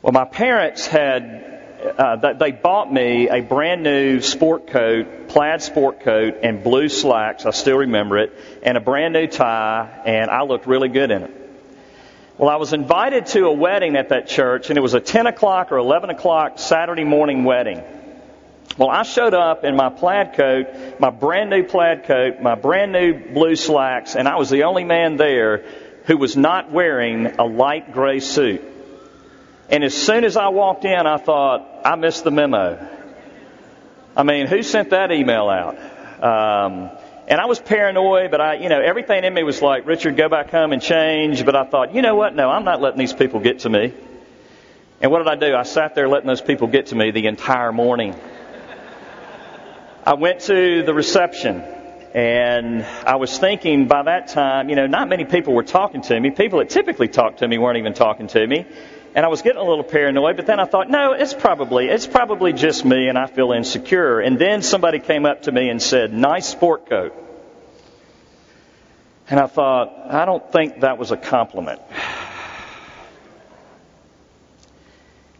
Well, 0.00 0.12
my 0.12 0.24
parents 0.24 0.86
had 0.86 1.52
uh, 1.98 2.32
they 2.32 2.50
bought 2.50 2.90
me 2.90 3.28
a 3.28 3.42
brand 3.42 3.82
new 3.82 4.22
sport 4.22 4.68
coat, 4.68 5.28
plaid 5.28 5.60
sport 5.60 6.00
coat, 6.00 6.38
and 6.42 6.64
blue 6.64 6.88
slacks. 6.88 7.44
I 7.44 7.50
still 7.50 7.76
remember 7.76 8.16
it, 8.16 8.32
and 8.62 8.78
a 8.78 8.80
brand 8.80 9.12
new 9.12 9.26
tie, 9.26 10.02
and 10.06 10.30
I 10.30 10.44
looked 10.44 10.66
really 10.66 10.88
good 10.88 11.10
in 11.10 11.24
it. 11.24 11.30
Well, 12.38 12.48
I 12.48 12.56
was 12.56 12.72
invited 12.72 13.26
to 13.26 13.46
a 13.46 13.52
wedding 13.52 13.96
at 13.96 14.08
that 14.08 14.28
church, 14.28 14.70
and 14.70 14.78
it 14.78 14.82
was 14.82 14.94
a 14.94 15.00
10 15.00 15.26
o'clock 15.26 15.72
or 15.72 15.76
11 15.76 16.08
o'clock 16.08 16.58
Saturday 16.58 17.04
morning 17.04 17.44
wedding. 17.44 17.82
Well, 18.78 18.90
I 18.90 19.04
showed 19.04 19.32
up 19.32 19.64
in 19.64 19.74
my 19.74 19.88
plaid 19.88 20.34
coat, 20.34 21.00
my 21.00 21.08
brand 21.08 21.48
new 21.48 21.64
plaid 21.64 22.04
coat, 22.04 22.42
my 22.42 22.56
brand 22.56 22.92
new 22.92 23.32
blue 23.32 23.56
slacks, 23.56 24.16
and 24.16 24.28
I 24.28 24.36
was 24.36 24.50
the 24.50 24.64
only 24.64 24.84
man 24.84 25.16
there 25.16 25.64
who 26.04 26.18
was 26.18 26.36
not 26.36 26.70
wearing 26.70 27.26
a 27.38 27.44
light 27.44 27.92
gray 27.92 28.20
suit. 28.20 28.62
And 29.70 29.82
as 29.82 29.94
soon 29.94 30.24
as 30.24 30.36
I 30.36 30.48
walked 30.48 30.84
in, 30.84 31.06
I 31.06 31.16
thought, 31.16 31.66
I 31.84 31.96
missed 31.96 32.24
the 32.24 32.30
memo. 32.30 32.86
I 34.14 34.22
mean, 34.22 34.46
who 34.46 34.62
sent 34.62 34.90
that 34.90 35.10
email 35.10 35.48
out? 35.48 35.76
Um, 36.22 36.90
and 37.28 37.40
I 37.40 37.46
was 37.46 37.58
paranoid, 37.58 38.30
but 38.30 38.40
I, 38.40 38.54
you 38.54 38.68
know, 38.68 38.80
everything 38.80 39.24
in 39.24 39.32
me 39.32 39.42
was 39.42 39.60
like, 39.62 39.86
Richard, 39.86 40.16
go 40.16 40.28
back 40.28 40.50
home 40.50 40.72
and 40.72 40.82
change. 40.82 41.44
But 41.44 41.56
I 41.56 41.64
thought, 41.64 41.94
you 41.94 42.02
know 42.02 42.14
what? 42.14 42.34
No, 42.34 42.50
I'm 42.50 42.64
not 42.64 42.80
letting 42.82 42.98
these 42.98 43.12
people 43.14 43.40
get 43.40 43.60
to 43.60 43.70
me. 43.70 43.92
And 45.00 45.10
what 45.10 45.18
did 45.18 45.28
I 45.28 45.34
do? 45.34 45.54
I 45.56 45.64
sat 45.64 45.94
there 45.94 46.08
letting 46.08 46.28
those 46.28 46.40
people 46.40 46.68
get 46.68 46.86
to 46.86 46.94
me 46.94 47.10
the 47.10 47.26
entire 47.26 47.72
morning. 47.72 48.14
I 50.06 50.14
went 50.14 50.42
to 50.42 50.84
the 50.84 50.94
reception 50.94 51.64
and 52.14 52.84
I 53.04 53.16
was 53.16 53.36
thinking 53.36 53.88
by 53.88 54.04
that 54.04 54.28
time, 54.28 54.68
you 54.68 54.76
know, 54.76 54.86
not 54.86 55.08
many 55.08 55.24
people 55.24 55.52
were 55.52 55.64
talking 55.64 56.00
to 56.02 56.20
me. 56.20 56.30
People 56.30 56.60
that 56.60 56.70
typically 56.70 57.08
talk 57.08 57.38
to 57.38 57.48
me 57.48 57.58
weren't 57.58 57.78
even 57.78 57.92
talking 57.92 58.28
to 58.28 58.46
me. 58.46 58.64
And 59.16 59.26
I 59.26 59.28
was 59.28 59.42
getting 59.42 59.60
a 59.60 59.64
little 59.64 59.82
paranoid, 59.82 60.36
but 60.36 60.46
then 60.46 60.60
I 60.60 60.64
thought, 60.64 60.88
no, 60.88 61.14
it's 61.14 61.34
probably, 61.34 61.88
it's 61.88 62.06
probably 62.06 62.52
just 62.52 62.84
me 62.84 63.08
and 63.08 63.18
I 63.18 63.26
feel 63.26 63.50
insecure. 63.50 64.20
And 64.20 64.38
then 64.38 64.62
somebody 64.62 65.00
came 65.00 65.26
up 65.26 65.42
to 65.42 65.52
me 65.52 65.70
and 65.70 65.82
said, 65.82 66.12
nice 66.12 66.46
sport 66.46 66.88
coat. 66.88 67.12
And 69.28 69.40
I 69.40 69.48
thought, 69.48 69.92
I 70.08 70.24
don't 70.24 70.52
think 70.52 70.82
that 70.82 70.98
was 70.98 71.10
a 71.10 71.16
compliment. 71.16 71.80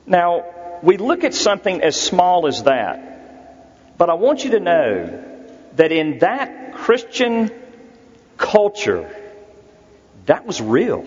Now, 0.07 0.81
we 0.83 0.97
look 0.97 1.23
at 1.23 1.35
something 1.35 1.83
as 1.83 1.95
small 1.95 2.49
as 2.49 2.65
that, 2.65 3.16
but 3.97 4.11
I 4.11 4.15
want 4.15 4.45
you 4.45 4.51
to 4.53 4.61
know 4.61 5.25
that 5.75 5.93
in 5.93 6.19
that 6.19 6.75
Christian 6.75 7.51
culture, 8.37 9.15
that 10.27 10.47
was 10.47 10.61
real. 10.61 11.07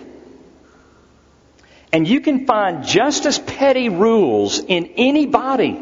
And 1.91 2.08
you 2.08 2.22
can 2.22 2.46
find 2.46 2.86
just 2.86 3.25
as 3.25 3.39
petty 3.39 3.89
rules 3.89 4.60
in 4.60 4.93
any 4.96 5.25
body. 5.25 5.79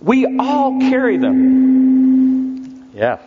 We 0.00 0.38
all 0.38 0.80
carry 0.80 1.18
them. 1.18 2.90
Yeah. 2.94 3.18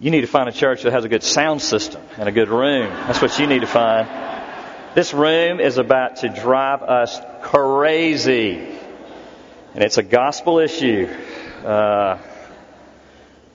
You 0.00 0.10
need 0.10 0.22
to 0.22 0.26
find 0.26 0.48
a 0.48 0.52
church 0.52 0.82
that 0.82 0.92
has 0.92 1.04
a 1.04 1.08
good 1.08 1.22
sound 1.22 1.60
system 1.62 2.02
and 2.16 2.28
a 2.28 2.32
good 2.32 2.48
room. 2.48 2.90
That's 2.90 3.20
what 3.20 3.38
you 3.38 3.46
need 3.46 3.60
to 3.60 3.66
find. 3.66 4.08
This 4.94 5.12
room 5.12 5.60
is 5.60 5.78
about 5.78 6.16
to 6.16 6.28
drive 6.28 6.82
us 6.82 7.20
crazy. 7.42 8.73
And 9.74 9.82
it's 9.82 9.98
a 9.98 10.04
gospel 10.04 10.60
issue. 10.60 11.08
Uh, 11.64 12.18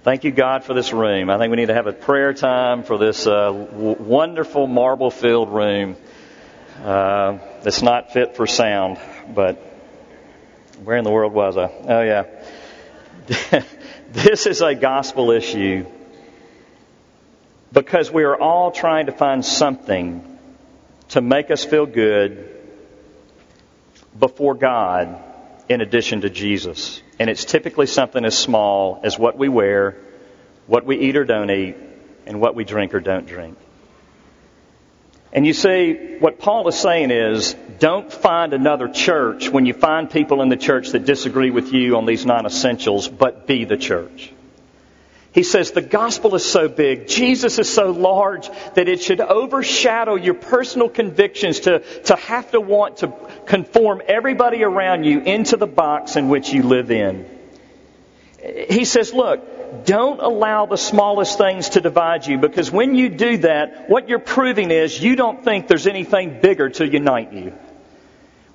Thank 0.02 0.24
you, 0.24 0.32
God, 0.32 0.64
for 0.64 0.74
this 0.74 0.92
room. 0.92 1.30
I 1.30 1.38
think 1.38 1.52
we 1.52 1.58
need 1.58 1.68
to 1.68 1.74
have 1.74 1.88
a 1.88 1.94
prayer 1.94 2.34
time 2.34 2.84
for 2.84 2.98
this 2.98 3.28
uh, 3.28 3.52
w- 3.52 3.96
wonderful 4.00 4.66
marble 4.66 5.12
filled 5.12 5.50
room 5.50 5.98
uh, 6.82 7.38
that's 7.62 7.82
not 7.82 8.14
fit 8.14 8.36
for 8.36 8.48
sound. 8.48 8.98
But 9.34 9.58
where 10.84 10.98
in 10.98 11.04
the 11.04 11.12
world 11.12 11.34
was 11.34 11.58
I? 11.58 11.66
Oh, 11.66 12.02
yeah. 12.02 13.64
this 14.12 14.46
is 14.46 14.62
a 14.62 14.74
gospel 14.74 15.32
issue 15.32 15.86
because 17.72 18.10
we 18.10 18.24
are 18.24 18.38
all 18.38 18.72
trying 18.72 19.06
to 19.06 19.12
find 19.12 19.46
something 19.46 20.40
to 21.10 21.22
make 21.22 21.52
us 21.52 21.64
feel 21.64 21.86
good 21.86 22.58
before 24.18 24.56
God 24.56 25.29
in 25.70 25.82
addition 25.82 26.22
to 26.22 26.30
Jesus. 26.30 27.02
And 27.20 27.30
it's 27.30 27.46
typically 27.46 27.86
something 27.86 28.26
as 28.26 28.38
small 28.38 29.00
as 29.04 29.18
what 29.18 29.38
we 29.38 29.48
wear, 29.48 29.96
what 30.68 30.86
we 30.86 30.98
eat 30.98 31.16
or 31.16 31.24
don't 31.24 31.52
eat, 31.52 31.78
and 32.26 32.42
what 32.42 32.56
we 32.56 32.64
drink 32.64 32.94
or 32.94 33.00
don't 33.00 33.28
drink. 33.28 33.58
And 35.32 35.46
you 35.46 35.54
see, 35.54 36.18
what 36.20 36.40
Paul 36.40 36.68
is 36.68 36.76
saying 36.76 37.12
is, 37.12 37.56
don't 37.78 38.12
find 38.12 38.54
another 38.54 38.88
church 38.88 39.48
when 39.48 39.68
you 39.68 39.76
find 39.76 40.10
people 40.10 40.42
in 40.42 40.50
the 40.50 40.58
church 40.58 40.90
that 40.90 41.06
disagree 41.06 41.52
with 41.52 41.72
you 41.72 41.98
on 41.98 42.08
these 42.08 42.26
non 42.26 42.48
essentials, 42.48 43.08
but 43.08 43.46
be 43.46 43.64
the 43.64 43.78
church. 43.78 44.34
He 45.40 45.44
says 45.44 45.72
the 45.72 45.80
gospel 45.80 46.36
is 46.36 46.44
so 46.44 46.68
big, 46.68 47.08
Jesus 47.08 47.60
is 47.60 47.74
so 47.74 47.92
large 47.92 48.50
that 48.74 48.90
it 48.90 49.02
should 49.02 49.22
overshadow 49.22 50.16
your 50.16 50.34
personal 50.34 50.90
convictions 50.90 51.62
to, 51.62 51.80
to 51.80 52.18
have 52.18 52.52
to 52.52 52.60
want 52.60 52.98
to 52.98 53.14
conform 53.46 54.02
everybody 54.06 54.66
around 54.66 55.06
you 55.06 55.22
into 55.22 55.56
the 55.56 55.66
box 55.66 56.18
in 56.18 56.28
which 56.28 56.52
you 56.52 56.64
live 56.64 56.92
in. 56.92 57.26
He 58.70 58.84
says, 58.84 59.14
look, 59.14 59.86
don't 59.86 60.20
allow 60.20 60.66
the 60.66 60.76
smallest 60.76 61.38
things 61.38 61.70
to 61.70 61.80
divide 61.80 62.28
you 62.28 62.38
because 62.38 62.70
when 62.70 62.96
you 62.96 63.08
do 63.08 63.38
that, 63.38 63.90
what 63.90 64.10
you're 64.10 64.20
proving 64.20 64.72
is 64.72 65.02
you 65.02 65.16
don't 65.16 65.42
think 65.42 65.70
there's 65.70 65.88
anything 65.88 66.42
bigger 66.42 66.70
to 66.72 66.86
unite 66.86 67.32
you. 67.32 67.54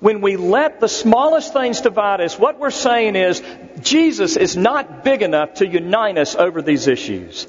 When 0.05 0.21
we 0.21 0.37
let 0.37 0.79
the 0.81 0.87
smallest 0.87 1.51
things 1.51 1.81
divide 1.81 2.21
us, 2.21 2.37
what 2.37 2.59
we're 2.59 2.69
saying 2.69 3.15
is 3.15 3.41
Jesus 3.81 4.37
is 4.37 4.55
not 4.55 5.03
big 5.03 5.23
enough 5.23 5.55
to 5.55 5.67
unite 5.67 6.19
us 6.19 6.35
over 6.35 6.61
these 6.61 6.85
issues. 6.85 7.47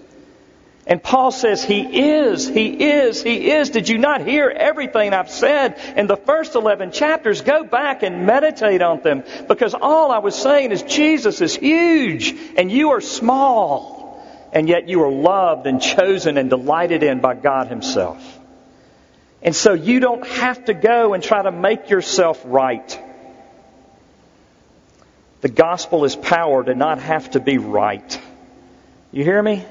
And 0.86 1.02
Paul 1.02 1.32
says, 1.32 1.62
He 1.62 1.82
is, 1.82 2.48
He 2.48 2.68
is, 2.68 3.22
He 3.22 3.50
is. 3.50 3.68
Did 3.68 3.90
you 3.90 3.98
not 3.98 4.26
hear 4.26 4.48
everything 4.48 5.12
I've 5.12 5.30
said 5.30 5.78
in 5.98 6.06
the 6.06 6.16
first 6.16 6.54
11 6.54 6.92
chapters? 6.92 7.42
Go 7.42 7.62
back 7.62 8.02
and 8.02 8.24
meditate 8.24 8.80
on 8.80 9.02
them 9.02 9.22
because 9.48 9.74
all 9.74 10.10
I 10.10 10.20
was 10.20 10.34
saying 10.34 10.72
is 10.72 10.82
Jesus 10.82 11.42
is 11.42 11.54
huge 11.54 12.34
and 12.56 12.72
you 12.72 12.92
are 12.92 13.02
small. 13.02 14.26
And 14.50 14.66
yet 14.66 14.88
you 14.88 15.02
are 15.02 15.12
loved 15.12 15.66
and 15.66 15.82
chosen 15.82 16.38
and 16.38 16.48
delighted 16.48 17.02
in 17.02 17.20
by 17.20 17.34
God 17.34 17.68
Himself. 17.68 18.40
And 19.46 19.54
so 19.54 19.74
you 19.74 20.00
don't 20.00 20.26
have 20.26 20.64
to 20.64 20.74
go 20.74 21.14
and 21.14 21.22
try 21.22 21.40
to 21.40 21.52
make 21.52 21.88
yourself 21.88 22.42
right. 22.44 23.00
The 25.40 25.48
gospel 25.48 26.04
is 26.04 26.16
power 26.16 26.64
to 26.64 26.74
not 26.74 26.98
have 27.00 27.30
to 27.30 27.40
be 27.40 27.56
right. 27.56 28.20
You 29.12 29.22
hear 29.22 29.40
me? 29.40 29.64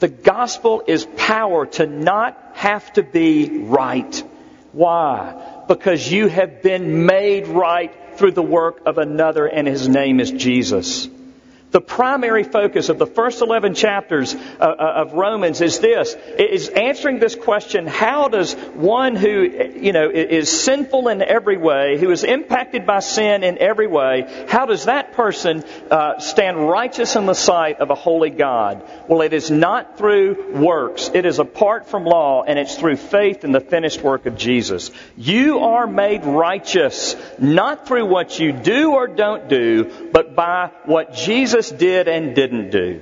The 0.00 0.08
gospel 0.08 0.82
is 0.84 1.06
power 1.16 1.66
to 1.66 1.86
not 1.86 2.36
have 2.54 2.92
to 2.94 3.04
be 3.04 3.60
right. 3.60 4.24
Why? 4.72 5.62
Because 5.68 6.10
you 6.10 6.26
have 6.26 6.60
been 6.60 7.06
made 7.06 7.46
right 7.46 7.94
through 8.16 8.32
the 8.32 8.42
work 8.42 8.82
of 8.84 8.98
another 8.98 9.46
and 9.46 9.68
his 9.68 9.88
name 9.88 10.18
is 10.18 10.32
Jesus. 10.32 11.08
The 11.72 11.80
primary 11.80 12.44
focus 12.44 12.90
of 12.90 12.98
the 12.98 13.06
first 13.06 13.42
11 13.42 13.74
chapters 13.74 14.34
uh, 14.34 14.38
uh, 14.60 14.92
of 14.98 15.14
Romans 15.14 15.60
is 15.60 15.80
this, 15.80 16.14
is 16.38 16.68
answering 16.68 17.18
this 17.18 17.34
question, 17.34 17.88
how 17.88 18.28
does 18.28 18.54
one 18.54 19.16
who, 19.16 19.42
you 19.74 19.92
know, 19.92 20.08
is 20.08 20.48
sinful 20.48 21.08
in 21.08 21.22
every 21.22 21.56
way, 21.56 21.98
who 21.98 22.10
is 22.12 22.22
impacted 22.22 22.86
by 22.86 23.00
sin 23.00 23.42
in 23.42 23.58
every 23.58 23.88
way, 23.88 24.46
how 24.48 24.66
does 24.66 24.84
that 24.84 25.14
person 25.14 25.64
uh, 25.90 26.20
stand 26.20 26.68
righteous 26.68 27.16
in 27.16 27.26
the 27.26 27.34
sight 27.34 27.80
of 27.80 27.90
a 27.90 27.96
holy 27.96 28.30
God? 28.30 28.88
Well, 29.08 29.22
it 29.22 29.32
is 29.32 29.50
not 29.50 29.98
through 29.98 30.54
works. 30.54 31.10
It 31.12 31.26
is 31.26 31.40
apart 31.40 31.88
from 31.88 32.04
law, 32.04 32.44
and 32.44 32.60
it's 32.60 32.76
through 32.76 32.96
faith 32.96 33.44
in 33.44 33.50
the 33.50 33.60
finished 33.60 34.02
work 34.02 34.26
of 34.26 34.36
Jesus. 34.36 34.92
You 35.16 35.58
are 35.58 35.88
made 35.88 36.24
righteous, 36.24 37.16
not 37.40 37.88
through 37.88 38.06
what 38.06 38.38
you 38.38 38.52
do 38.52 38.92
or 38.92 39.08
don't 39.08 39.48
do, 39.48 40.10
but 40.12 40.36
by 40.36 40.70
what 40.84 41.12
Jesus 41.14 41.55
Jesus 41.56 41.70
did 41.70 42.06
and 42.06 42.34
didn't 42.34 42.70
do. 42.70 43.00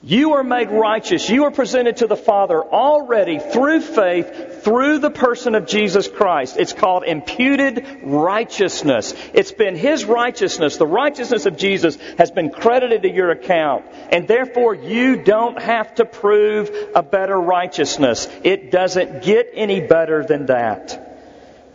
You 0.00 0.34
are 0.34 0.44
made 0.44 0.70
righteous. 0.70 1.28
You 1.28 1.44
are 1.44 1.50
presented 1.50 1.98
to 1.98 2.06
the 2.06 2.16
Father 2.16 2.62
already 2.62 3.40
through 3.40 3.80
faith, 3.80 4.62
through 4.62 5.00
the 5.00 5.10
person 5.10 5.54
of 5.54 5.66
Jesus 5.66 6.08
Christ. 6.08 6.56
It's 6.56 6.72
called 6.72 7.02
imputed 7.04 7.84
righteousness. 8.04 9.12
It's 9.34 9.52
been 9.52 9.74
His 9.74 10.04
righteousness, 10.04 10.76
the 10.76 10.86
righteousness 10.86 11.46
of 11.46 11.58
Jesus, 11.58 11.96
has 12.16 12.30
been 12.30 12.50
credited 12.50 13.02
to 13.02 13.10
your 13.10 13.32
account. 13.32 13.84
And 14.10 14.28
therefore, 14.28 14.74
you 14.74 15.22
don't 15.24 15.60
have 15.60 15.96
to 15.96 16.04
prove 16.04 16.70
a 16.94 17.02
better 17.02 17.38
righteousness. 17.38 18.28
It 18.44 18.70
doesn't 18.70 19.24
get 19.24 19.50
any 19.52 19.80
better 19.80 20.24
than 20.24 20.46
that. 20.46 21.07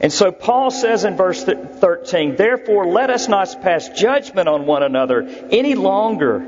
And 0.03 0.11
so 0.11 0.33
Paul 0.33 0.69
says 0.69 1.05
in 1.05 1.15
verse 1.15 1.45
13, 1.45 2.35
Therefore 2.35 2.85
let 2.87 3.09
us 3.09 3.29
not 3.29 3.61
pass 3.61 3.87
judgment 3.87 4.49
on 4.49 4.65
one 4.65 4.83
another 4.83 5.21
any 5.49 5.75
longer, 5.75 6.45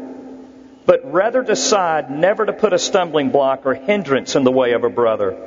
but 0.86 1.10
rather 1.14 1.42
decide 1.42 2.12
never 2.12 2.46
to 2.46 2.52
put 2.52 2.74
a 2.74 2.78
stumbling 2.78 3.30
block 3.30 3.66
or 3.66 3.74
hindrance 3.74 4.36
in 4.36 4.44
the 4.44 4.52
way 4.52 4.74
of 4.74 4.84
a 4.84 4.90
brother. 4.90 5.38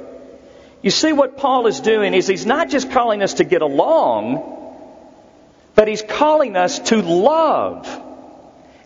You 0.81 0.91
see, 0.91 1.13
what 1.13 1.37
Paul 1.37 1.67
is 1.67 1.81
doing 1.81 2.15
is 2.15 2.27
he's 2.27 2.47
not 2.47 2.71
just 2.71 2.91
calling 2.91 3.23
us 3.23 3.35
to 3.35 3.45
get 3.45 3.61
along, 3.61 4.57
but 5.75 5.87
he's 5.87 6.01
calling 6.01 6.57
us 6.57 6.79
to 6.79 7.03
love. 7.03 7.87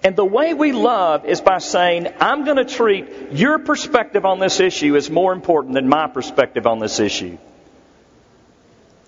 And 0.02 0.16
the 0.16 0.24
way 0.24 0.52
we 0.52 0.72
love 0.72 1.26
is 1.26 1.40
by 1.40 1.58
saying, 1.58 2.08
I'm 2.18 2.44
going 2.44 2.56
to 2.56 2.64
treat 2.64 3.30
your 3.30 3.60
perspective 3.60 4.26
on 4.26 4.40
this 4.40 4.58
issue 4.58 4.96
as 4.96 5.08
more 5.08 5.32
important 5.32 5.74
than 5.74 5.88
my 5.88 6.08
perspective 6.08 6.66
on 6.66 6.80
this 6.80 6.98
issue. 6.98 7.38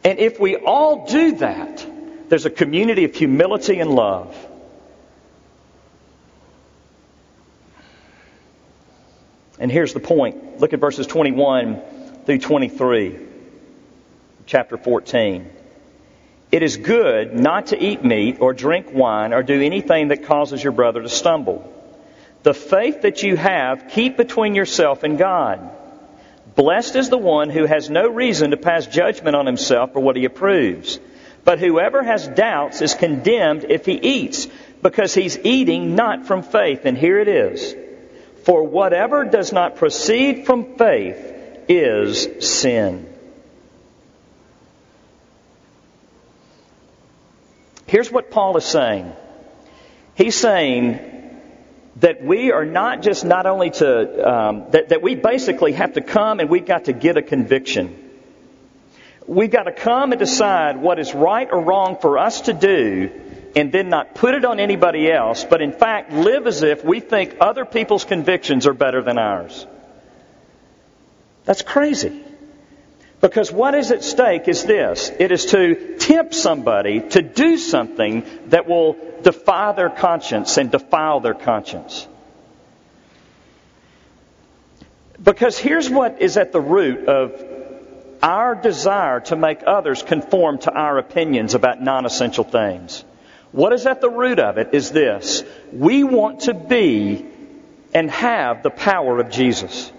And 0.04 0.18
if 0.18 0.38
we 0.38 0.56
all 0.56 1.06
do 1.06 1.36
that, 1.36 1.86
there's 2.28 2.46
a 2.46 2.50
community 2.50 3.04
of 3.04 3.14
humility 3.14 3.80
and 3.80 3.90
love. 3.90 4.36
And 9.58 9.70
here's 9.70 9.94
the 9.94 10.00
point. 10.00 10.60
Look 10.60 10.72
at 10.72 10.80
verses 10.80 11.06
21 11.06 11.80
through 12.26 12.38
23, 12.38 13.18
chapter 14.46 14.76
14. 14.76 15.50
It 16.52 16.62
is 16.62 16.76
good 16.76 17.34
not 17.34 17.68
to 17.68 17.82
eat 17.82 18.04
meat 18.04 18.38
or 18.40 18.52
drink 18.52 18.88
wine 18.92 19.32
or 19.32 19.42
do 19.42 19.60
anything 19.62 20.08
that 20.08 20.24
causes 20.24 20.62
your 20.62 20.72
brother 20.72 21.02
to 21.02 21.08
stumble. 21.08 21.70
The 22.42 22.54
faith 22.54 23.02
that 23.02 23.22
you 23.22 23.36
have, 23.36 23.88
keep 23.88 24.16
between 24.16 24.54
yourself 24.54 25.02
and 25.02 25.16
God. 25.16 25.70
Blessed 26.56 26.96
is 26.96 27.08
the 27.08 27.18
one 27.18 27.50
who 27.50 27.66
has 27.66 27.90
no 27.90 28.08
reason 28.08 28.50
to 28.50 28.56
pass 28.56 28.86
judgment 28.86 29.34
on 29.34 29.46
himself 29.46 29.92
for 29.92 30.00
what 30.00 30.16
he 30.16 30.24
approves. 30.24 31.00
But 31.44 31.58
whoever 31.58 32.02
has 32.02 32.28
doubts 32.28 32.80
is 32.80 32.94
condemned 32.94 33.66
if 33.68 33.84
he 33.86 33.94
eats, 33.94 34.46
because 34.82 35.14
he's 35.14 35.38
eating 35.38 35.94
not 35.94 36.26
from 36.26 36.42
faith. 36.42 36.84
And 36.84 36.96
here 36.96 37.18
it 37.18 37.28
is. 37.28 37.74
For 38.44 38.62
whatever 38.62 39.24
does 39.24 39.52
not 39.52 39.76
proceed 39.76 40.46
from 40.46 40.76
faith 40.76 41.32
is 41.68 42.28
sin. 42.46 43.08
Here's 47.86 48.10
what 48.10 48.30
Paul 48.30 48.56
is 48.56 48.64
saying. 48.64 49.12
He's 50.14 50.36
saying 50.36 51.13
that 51.96 52.24
we 52.24 52.50
are 52.50 52.64
not 52.64 53.02
just 53.02 53.24
not 53.24 53.46
only 53.46 53.70
to, 53.70 54.28
um, 54.28 54.64
that, 54.70 54.88
that 54.88 55.02
we 55.02 55.14
basically 55.14 55.72
have 55.72 55.92
to 55.94 56.00
come 56.00 56.40
and 56.40 56.50
we've 56.50 56.66
got 56.66 56.86
to 56.86 56.92
get 56.92 57.16
a 57.16 57.22
conviction. 57.22 58.00
We've 59.26 59.50
got 59.50 59.64
to 59.64 59.72
come 59.72 60.12
and 60.12 60.18
decide 60.18 60.76
what 60.76 60.98
is 60.98 61.14
right 61.14 61.48
or 61.50 61.60
wrong 61.60 61.96
for 62.00 62.18
us 62.18 62.42
to 62.42 62.52
do 62.52 63.10
and 63.56 63.70
then 63.70 63.88
not 63.88 64.14
put 64.14 64.34
it 64.34 64.44
on 64.44 64.58
anybody 64.58 65.10
else, 65.10 65.44
but 65.44 65.62
in 65.62 65.72
fact 65.72 66.12
live 66.12 66.46
as 66.46 66.62
if 66.62 66.84
we 66.84 66.98
think 66.98 67.36
other 67.40 67.64
people's 67.64 68.04
convictions 68.04 68.66
are 68.66 68.74
better 68.74 69.00
than 69.00 69.16
ours. 69.16 69.66
That's 71.44 71.62
crazy. 71.62 72.23
Because 73.24 73.50
what 73.50 73.74
is 73.74 73.90
at 73.90 74.04
stake 74.04 74.48
is 74.48 74.64
this. 74.64 75.10
It 75.18 75.32
is 75.32 75.46
to 75.46 75.96
tempt 75.96 76.34
somebody 76.34 77.00
to 77.00 77.22
do 77.22 77.56
something 77.56 78.22
that 78.48 78.68
will 78.68 78.98
defy 79.22 79.72
their 79.72 79.88
conscience 79.88 80.58
and 80.58 80.70
defile 80.70 81.20
their 81.20 81.32
conscience. 81.32 82.06
Because 85.22 85.56
here's 85.56 85.88
what 85.88 86.20
is 86.20 86.36
at 86.36 86.52
the 86.52 86.60
root 86.60 87.08
of 87.08 87.42
our 88.22 88.54
desire 88.56 89.20
to 89.20 89.36
make 89.36 89.60
others 89.66 90.02
conform 90.02 90.58
to 90.58 90.70
our 90.70 90.98
opinions 90.98 91.54
about 91.54 91.80
non 91.80 92.04
essential 92.04 92.44
things. 92.44 93.06
What 93.52 93.72
is 93.72 93.86
at 93.86 94.02
the 94.02 94.10
root 94.10 94.38
of 94.38 94.58
it 94.58 94.74
is 94.74 94.90
this. 94.90 95.44
We 95.72 96.04
want 96.04 96.40
to 96.40 96.52
be 96.52 97.24
and 97.94 98.10
have 98.10 98.62
the 98.62 98.68
power 98.68 99.18
of 99.18 99.30
Jesus. 99.30 99.90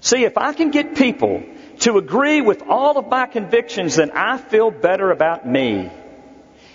See, 0.00 0.24
if 0.24 0.36
I 0.36 0.52
can 0.52 0.72
get 0.72 0.96
people 0.96 1.44
to 1.82 1.98
agree 1.98 2.40
with 2.40 2.62
all 2.62 2.98
of 2.98 3.08
my 3.08 3.26
convictions, 3.26 3.96
then 3.96 4.10
I 4.12 4.38
feel 4.38 4.70
better 4.70 5.10
about 5.10 5.46
me. 5.46 5.90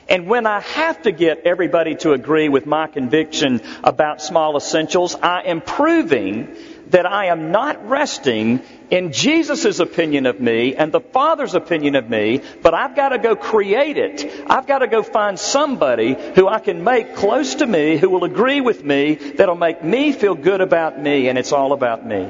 And 0.09 0.27
when 0.27 0.45
I 0.45 0.61
have 0.61 1.01
to 1.01 1.11
get 1.11 1.41
everybody 1.45 1.95
to 1.95 2.13
agree 2.13 2.47
with 2.47 2.65
my 2.65 2.87
conviction 2.87 3.61
about 3.83 4.21
small 4.21 4.55
essentials, 4.55 5.15
I 5.15 5.41
am 5.41 5.59
proving 5.59 6.55
that 6.89 7.05
I 7.05 7.25
am 7.25 7.51
not 7.51 7.89
resting 7.89 8.61
in 8.89 9.11
Jesus' 9.11 9.79
opinion 9.79 10.25
of 10.25 10.39
me 10.39 10.75
and 10.75 10.93
the 10.93 11.01
Father's 11.01 11.53
opinion 11.53 11.95
of 11.95 12.09
me, 12.09 12.41
but 12.61 12.73
I've 12.73 12.95
got 12.95 13.09
to 13.09 13.17
go 13.17 13.35
create 13.35 13.97
it. 13.97 14.45
I've 14.49 14.67
got 14.67 14.79
to 14.79 14.87
go 14.87 15.03
find 15.03 15.37
somebody 15.37 16.15
who 16.35 16.47
I 16.47 16.59
can 16.59 16.85
make 16.85 17.15
close 17.15 17.55
to 17.55 17.67
me, 17.67 17.97
who 17.97 18.09
will 18.09 18.23
agree 18.23 18.61
with 18.61 18.83
me, 18.83 19.15
that'll 19.15 19.55
make 19.55 19.83
me 19.83 20.13
feel 20.13 20.35
good 20.35 20.61
about 20.61 20.97
me, 21.01 21.27
and 21.27 21.37
it's 21.37 21.51
all 21.51 21.73
about 21.73 22.05
me. 22.05 22.29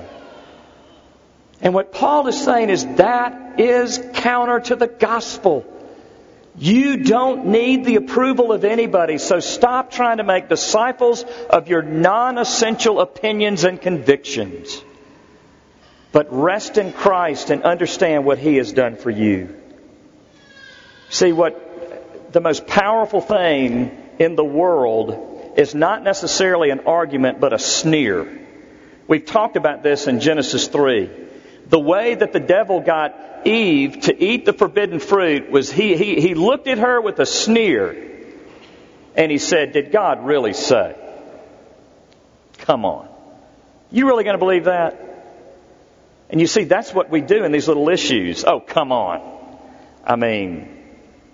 And 1.61 1.73
what 1.73 1.91
Paul 1.91 2.27
is 2.27 2.43
saying 2.43 2.69
is 2.69 2.85
that 2.97 3.59
is 3.59 3.99
counter 4.13 4.59
to 4.59 4.75
the 4.75 4.87
gospel. 4.87 5.65
You 6.55 6.97
don't 6.97 7.47
need 7.47 7.85
the 7.85 7.95
approval 7.95 8.51
of 8.51 8.63
anybody, 8.63 9.17
so 9.17 9.39
stop 9.39 9.91
trying 9.91 10.17
to 10.17 10.23
make 10.23 10.49
disciples 10.49 11.23
of 11.49 11.67
your 11.67 11.81
non 11.81 12.37
essential 12.37 12.99
opinions 12.99 13.63
and 13.63 13.79
convictions. 13.79 14.83
But 16.11 16.27
rest 16.31 16.77
in 16.77 16.93
Christ 16.93 17.51
and 17.51 17.63
understand 17.63 18.25
what 18.25 18.39
He 18.39 18.55
has 18.55 18.73
done 18.73 18.95
for 18.95 19.11
you. 19.11 19.55
See, 21.09 21.31
what 21.31 22.33
the 22.33 22.41
most 22.41 22.65
powerful 22.65 23.21
thing 23.21 23.95
in 24.19 24.35
the 24.35 24.43
world 24.43 25.53
is 25.57 25.75
not 25.75 26.03
necessarily 26.03 26.71
an 26.71 26.81
argument, 26.81 27.39
but 27.39 27.53
a 27.53 27.59
sneer. 27.59 28.45
We've 29.07 29.25
talked 29.25 29.57
about 29.57 29.83
this 29.83 30.07
in 30.07 30.19
Genesis 30.19 30.67
3 30.67 31.26
the 31.69 31.79
way 31.79 32.15
that 32.15 32.33
the 32.33 32.39
devil 32.39 32.79
got 32.79 33.45
Eve 33.45 34.01
to 34.01 34.23
eat 34.23 34.45
the 34.45 34.53
forbidden 34.53 34.99
fruit 34.99 35.49
was 35.51 35.71
he, 35.71 35.95
he, 35.95 36.19
he 36.21 36.33
looked 36.33 36.67
at 36.67 36.77
her 36.77 37.01
with 37.01 37.19
a 37.19 37.25
sneer 37.25 38.25
and 39.15 39.31
he 39.31 39.37
said, 39.37 39.73
Did 39.73 39.91
God 39.91 40.25
really 40.25 40.53
say? 40.53 40.95
Come 42.59 42.85
on. 42.85 43.07
You 43.91 44.07
really 44.07 44.23
going 44.23 44.35
to 44.35 44.39
believe 44.39 44.65
that? 44.65 45.03
And 46.29 46.41
you 46.41 46.47
see, 46.47 46.65
that's 46.65 46.93
what 46.93 47.09
we 47.09 47.21
do 47.21 47.43
in 47.45 47.51
these 47.51 47.67
little 47.67 47.87
issues. 47.89 48.43
Oh, 48.43 48.59
come 48.59 48.91
on. 48.91 49.21
I 50.03 50.15
mean, 50.15 50.83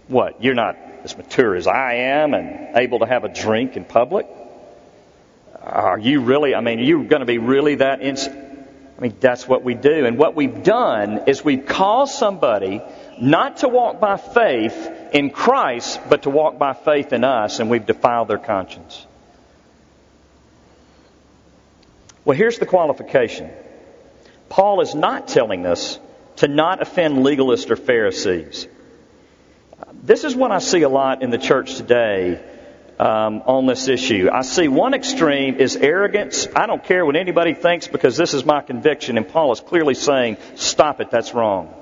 what? 0.08 0.43
You're 0.43 0.54
not 0.54 0.78
as 1.04 1.17
mature 1.17 1.56
as 1.56 1.67
I 1.67 1.93
am 1.96 2.34
and 2.34 2.78
able 2.78 3.00
to 3.00 3.06
have 3.06 3.24
a 3.24 3.30
drink 3.30 3.76
in 3.76 3.86
public? 3.86 4.28
Are 5.62 5.98
you 5.98 6.22
really, 6.22 6.56
I 6.56 6.62
mean, 6.62 6.80
are 6.80 6.84
you 6.84 7.04
going 7.04 7.22
to 7.22 7.26
be 7.26 7.38
really 7.38 7.76
that 7.76 8.02
ins- 8.02 8.28
I 8.97 9.01
mean, 9.01 9.15
that's 9.19 9.47
what 9.47 9.63
we 9.63 9.73
do. 9.73 10.06
And 10.06 10.17
what 10.17 10.36
we've 10.36 10.63
done 10.63 11.23
is 11.27 11.43
we've 11.43 11.65
called 11.65 12.10
somebody 12.10 12.82
not 13.19 13.58
to 13.58 13.67
walk 13.67 13.99
by 13.99 14.17
faith 14.17 14.91
in 15.12 15.29
Christ, 15.29 15.99
but 16.10 16.23
to 16.23 16.29
walk 16.29 16.60
by 16.60 16.73
faith 16.73 17.12
in 17.12 17.23
us, 17.23 17.60
and 17.60 17.69
we've 17.69 17.86
defiled 17.86 18.27
their 18.27 18.38
conscience. 18.38 19.06
Well, 22.25 22.38
here's 22.38 22.60
the 22.60 22.65
qualification 22.65 23.51
Paul 24.49 24.82
is 24.82 24.93
not 24.93 25.27
telling 25.27 25.65
us 25.65 25.99
to 26.38 26.47
not 26.47 26.82
offend 26.82 27.17
legalists 27.17 27.69
or 27.69 27.75
Pharisees. 27.75 28.67
This 30.03 30.23
is 30.23 30.36
what 30.36 30.51
I 30.51 30.60
see 30.60 30.82
a 30.82 30.89
lot 30.89 31.23
in 31.23 31.29
the 31.29 31.38
church 31.38 31.75
today 31.75 32.41
um, 32.99 33.41
on 33.45 33.65
this 33.65 33.88
issue. 33.88 34.29
I 34.32 34.41
see 34.41 34.67
one 34.67 34.93
extreme 34.93 35.56
is 35.56 35.75
arrogance. 35.75 36.47
I 36.56 36.67
don't 36.67 36.84
care 36.84 37.06
what 37.06 37.15
anybody 37.15 37.53
thinks 37.53 37.88
because 37.88 38.17
this 38.17 38.34
is 38.34 38.45
my 38.45 38.62
conviction, 38.62 39.17
and 39.17 39.27
Paul 39.27 39.51
is 39.51 39.60
clearly 39.60 39.95
saying, 39.95 40.38
stop 40.56 41.01
it, 41.01 41.10
that's 41.12 41.34
wrong. 41.34 41.73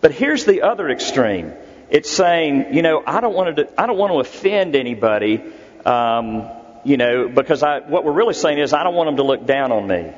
But 0.00 0.12
here's 0.12 0.44
the 0.44 0.62
other 0.62 0.90
extreme. 0.90 1.52
It's 1.90 2.10
saying, 2.10 2.74
you 2.74 2.82
know, 2.82 3.02
I 3.06 3.20
don't 3.20 3.34
want 3.34 3.56
to, 3.56 3.80
I 3.80 3.86
don't 3.86 3.98
want 3.98 4.12
to 4.12 4.20
offend 4.20 4.76
anybody, 4.76 5.42
um, 5.84 6.48
you 6.84 6.96
know, 6.96 7.28
because 7.28 7.62
I, 7.62 7.80
what 7.80 8.04
we're 8.04 8.12
really 8.12 8.34
saying 8.34 8.58
is 8.58 8.72
I 8.72 8.82
don't 8.84 8.94
want 8.94 9.08
them 9.08 9.16
to 9.16 9.22
look 9.22 9.46
down 9.46 9.72
on 9.72 9.86
me. 9.86 10.12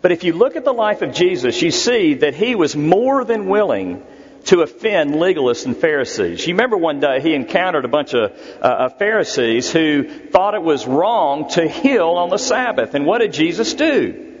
But 0.00 0.12
if 0.12 0.22
you 0.22 0.32
look 0.32 0.56
at 0.56 0.64
the 0.64 0.72
life 0.72 1.02
of 1.02 1.12
Jesus, 1.12 1.60
you 1.60 1.70
see 1.70 2.14
that 2.14 2.34
he 2.34 2.54
was 2.54 2.76
more 2.76 3.24
than 3.24 3.48
willing 3.48 4.04
to 4.48 4.62
offend 4.62 5.14
legalists 5.14 5.66
and 5.66 5.76
Pharisees. 5.76 6.46
You 6.46 6.54
remember 6.54 6.78
one 6.78 7.00
day 7.00 7.20
he 7.20 7.34
encountered 7.34 7.84
a 7.84 7.88
bunch 7.88 8.14
of 8.14 8.32
uh, 8.62 8.88
Pharisees 8.88 9.70
who 9.70 10.04
thought 10.30 10.54
it 10.54 10.62
was 10.62 10.86
wrong 10.86 11.50
to 11.50 11.68
heal 11.68 12.08
on 12.08 12.30
the 12.30 12.38
Sabbath. 12.38 12.94
And 12.94 13.04
what 13.04 13.18
did 13.18 13.34
Jesus 13.34 13.74
do? 13.74 14.36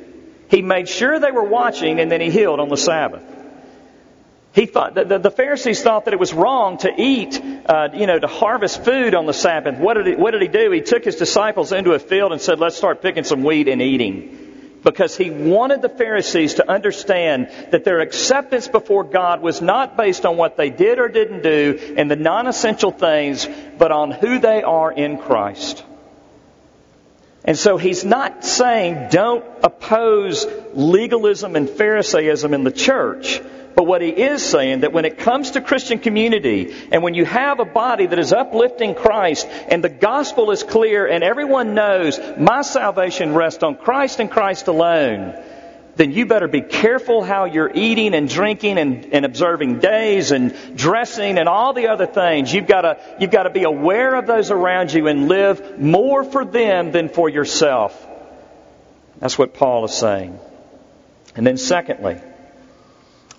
He 0.50 0.62
made 0.62 0.88
sure 0.88 1.20
they 1.20 1.30
were 1.30 1.44
watching 1.44 2.00
and 2.00 2.10
then 2.10 2.22
he 2.22 2.30
healed 2.30 2.58
on 2.58 2.70
the 2.70 2.76
Sabbath. 2.78 3.22
He 4.54 4.64
thought 4.64 4.94
the, 4.94 5.18
the 5.18 5.30
Pharisees 5.30 5.82
thought 5.82 6.06
that 6.06 6.14
it 6.14 6.20
was 6.20 6.32
wrong 6.32 6.78
to 6.78 6.90
eat, 6.96 7.38
uh, 7.66 7.88
you 7.92 8.06
know, 8.06 8.18
to 8.18 8.26
harvest 8.26 8.82
food 8.82 9.14
on 9.14 9.26
the 9.26 9.34
Sabbath. 9.34 9.78
What 9.78 9.94
did, 9.94 10.06
he, 10.06 10.14
what 10.14 10.30
did 10.30 10.40
he 10.40 10.48
do? 10.48 10.70
He 10.70 10.80
took 10.80 11.04
his 11.04 11.16
disciples 11.16 11.70
into 11.70 11.92
a 11.92 11.98
field 11.98 12.32
and 12.32 12.40
said, 12.40 12.58
"Let's 12.58 12.76
start 12.76 13.02
picking 13.02 13.24
some 13.24 13.44
wheat 13.44 13.68
and 13.68 13.82
eating." 13.82 14.37
Because 14.82 15.16
he 15.16 15.30
wanted 15.30 15.82
the 15.82 15.88
Pharisees 15.88 16.54
to 16.54 16.70
understand 16.70 17.50
that 17.70 17.84
their 17.84 18.00
acceptance 18.00 18.68
before 18.68 19.04
God 19.04 19.42
was 19.42 19.60
not 19.60 19.96
based 19.96 20.24
on 20.24 20.36
what 20.36 20.56
they 20.56 20.70
did 20.70 20.98
or 20.98 21.08
didn't 21.08 21.42
do 21.42 21.94
and 21.96 22.10
the 22.10 22.16
non 22.16 22.46
essential 22.46 22.90
things, 22.90 23.46
but 23.78 23.92
on 23.92 24.10
who 24.10 24.38
they 24.38 24.62
are 24.62 24.92
in 24.92 25.18
Christ. 25.18 25.84
And 27.44 27.56
so 27.56 27.78
he's 27.78 28.04
not 28.04 28.44
saying 28.44 29.08
don't 29.10 29.44
oppose 29.62 30.46
legalism 30.74 31.56
and 31.56 31.68
Pharisaism 31.68 32.52
in 32.52 32.64
the 32.64 32.70
church. 32.70 33.40
But 33.78 33.86
what 33.86 34.02
he 34.02 34.08
is 34.08 34.44
saying 34.44 34.80
that 34.80 34.92
when 34.92 35.04
it 35.04 35.18
comes 35.18 35.52
to 35.52 35.60
Christian 35.60 36.00
community 36.00 36.74
and 36.90 37.00
when 37.00 37.14
you 37.14 37.24
have 37.24 37.60
a 37.60 37.64
body 37.64 38.06
that 38.06 38.18
is 38.18 38.32
uplifting 38.32 38.96
Christ 38.96 39.46
and 39.68 39.84
the 39.84 39.88
gospel 39.88 40.50
is 40.50 40.64
clear 40.64 41.06
and 41.06 41.22
everyone 41.22 41.74
knows 41.74 42.18
my 42.36 42.62
salvation 42.62 43.36
rests 43.36 43.62
on 43.62 43.76
Christ 43.76 44.18
and 44.18 44.28
Christ 44.28 44.66
alone, 44.66 45.40
then 45.94 46.10
you 46.10 46.26
better 46.26 46.48
be 46.48 46.60
careful 46.60 47.22
how 47.22 47.44
you're 47.44 47.70
eating 47.72 48.14
and 48.14 48.28
drinking 48.28 48.78
and, 48.78 49.14
and 49.14 49.24
observing 49.24 49.78
days 49.78 50.32
and 50.32 50.76
dressing 50.76 51.38
and 51.38 51.48
all 51.48 51.72
the 51.72 51.86
other 51.86 52.06
things. 52.06 52.52
You've 52.52 52.66
got 52.66 52.80
to, 52.80 52.98
you've 53.20 53.30
got 53.30 53.44
to 53.44 53.50
be 53.50 53.62
aware 53.62 54.16
of 54.16 54.26
those 54.26 54.50
around 54.50 54.92
you 54.92 55.06
and 55.06 55.28
live 55.28 55.78
more 55.78 56.24
for 56.24 56.44
them 56.44 56.90
than 56.90 57.10
for 57.10 57.28
yourself. 57.28 57.94
That's 59.20 59.38
what 59.38 59.54
Paul 59.54 59.84
is 59.84 59.94
saying. 59.94 60.36
And 61.36 61.46
then 61.46 61.56
secondly, 61.56 62.20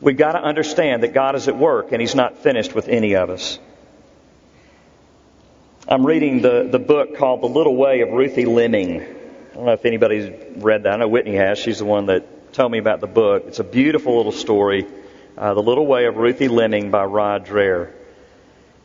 We've 0.02 0.18
got 0.18 0.32
to 0.32 0.42
understand 0.42 1.04
that 1.04 1.14
God 1.14 1.36
is 1.36 1.48
at 1.48 1.58
work 1.58 1.92
and 1.92 2.00
He's 2.00 2.16
not 2.16 2.38
finished 2.38 2.74
with 2.74 2.88
any 2.88 3.16
of 3.16 3.30
us. 3.30 3.60
I'm 5.88 6.06
reading 6.06 6.42
the, 6.42 6.70
the 6.72 6.80
book 6.80 7.18
called 7.18 7.42
The 7.42 7.48
Little 7.48 7.76
Way 7.76 8.02
of 8.02 8.10
Ruthie 8.10 8.46
Leming. 8.46 9.02
I 9.02 9.56
don't 9.56 9.66
know 9.66 9.74
if 9.74 9.86
anybody's 9.86 10.32
read 10.58 10.84
that. 10.84 10.94
I 10.94 10.98
know 10.98 11.08
Whitney 11.08 11.36
has. 11.36 11.58
She's 11.58 11.80
the 11.80 11.86
one 11.86 12.06
that 12.06 12.54
told 12.54 12.72
me 12.72 12.78
about 12.78 13.02
the 13.02 13.08
book. 13.08 13.46
It's 13.48 13.60
a 13.60 13.64
beautiful 13.64 14.16
little 14.16 14.32
story. 14.32 14.86
Uh, 15.38 15.54
the 15.54 15.62
Little 15.62 15.86
Way 15.86 16.06
of 16.06 16.16
Ruthie 16.16 16.48
Leming 16.48 16.92
by 16.92 17.04
Rod 17.06 17.46
Dreher. 17.46 17.92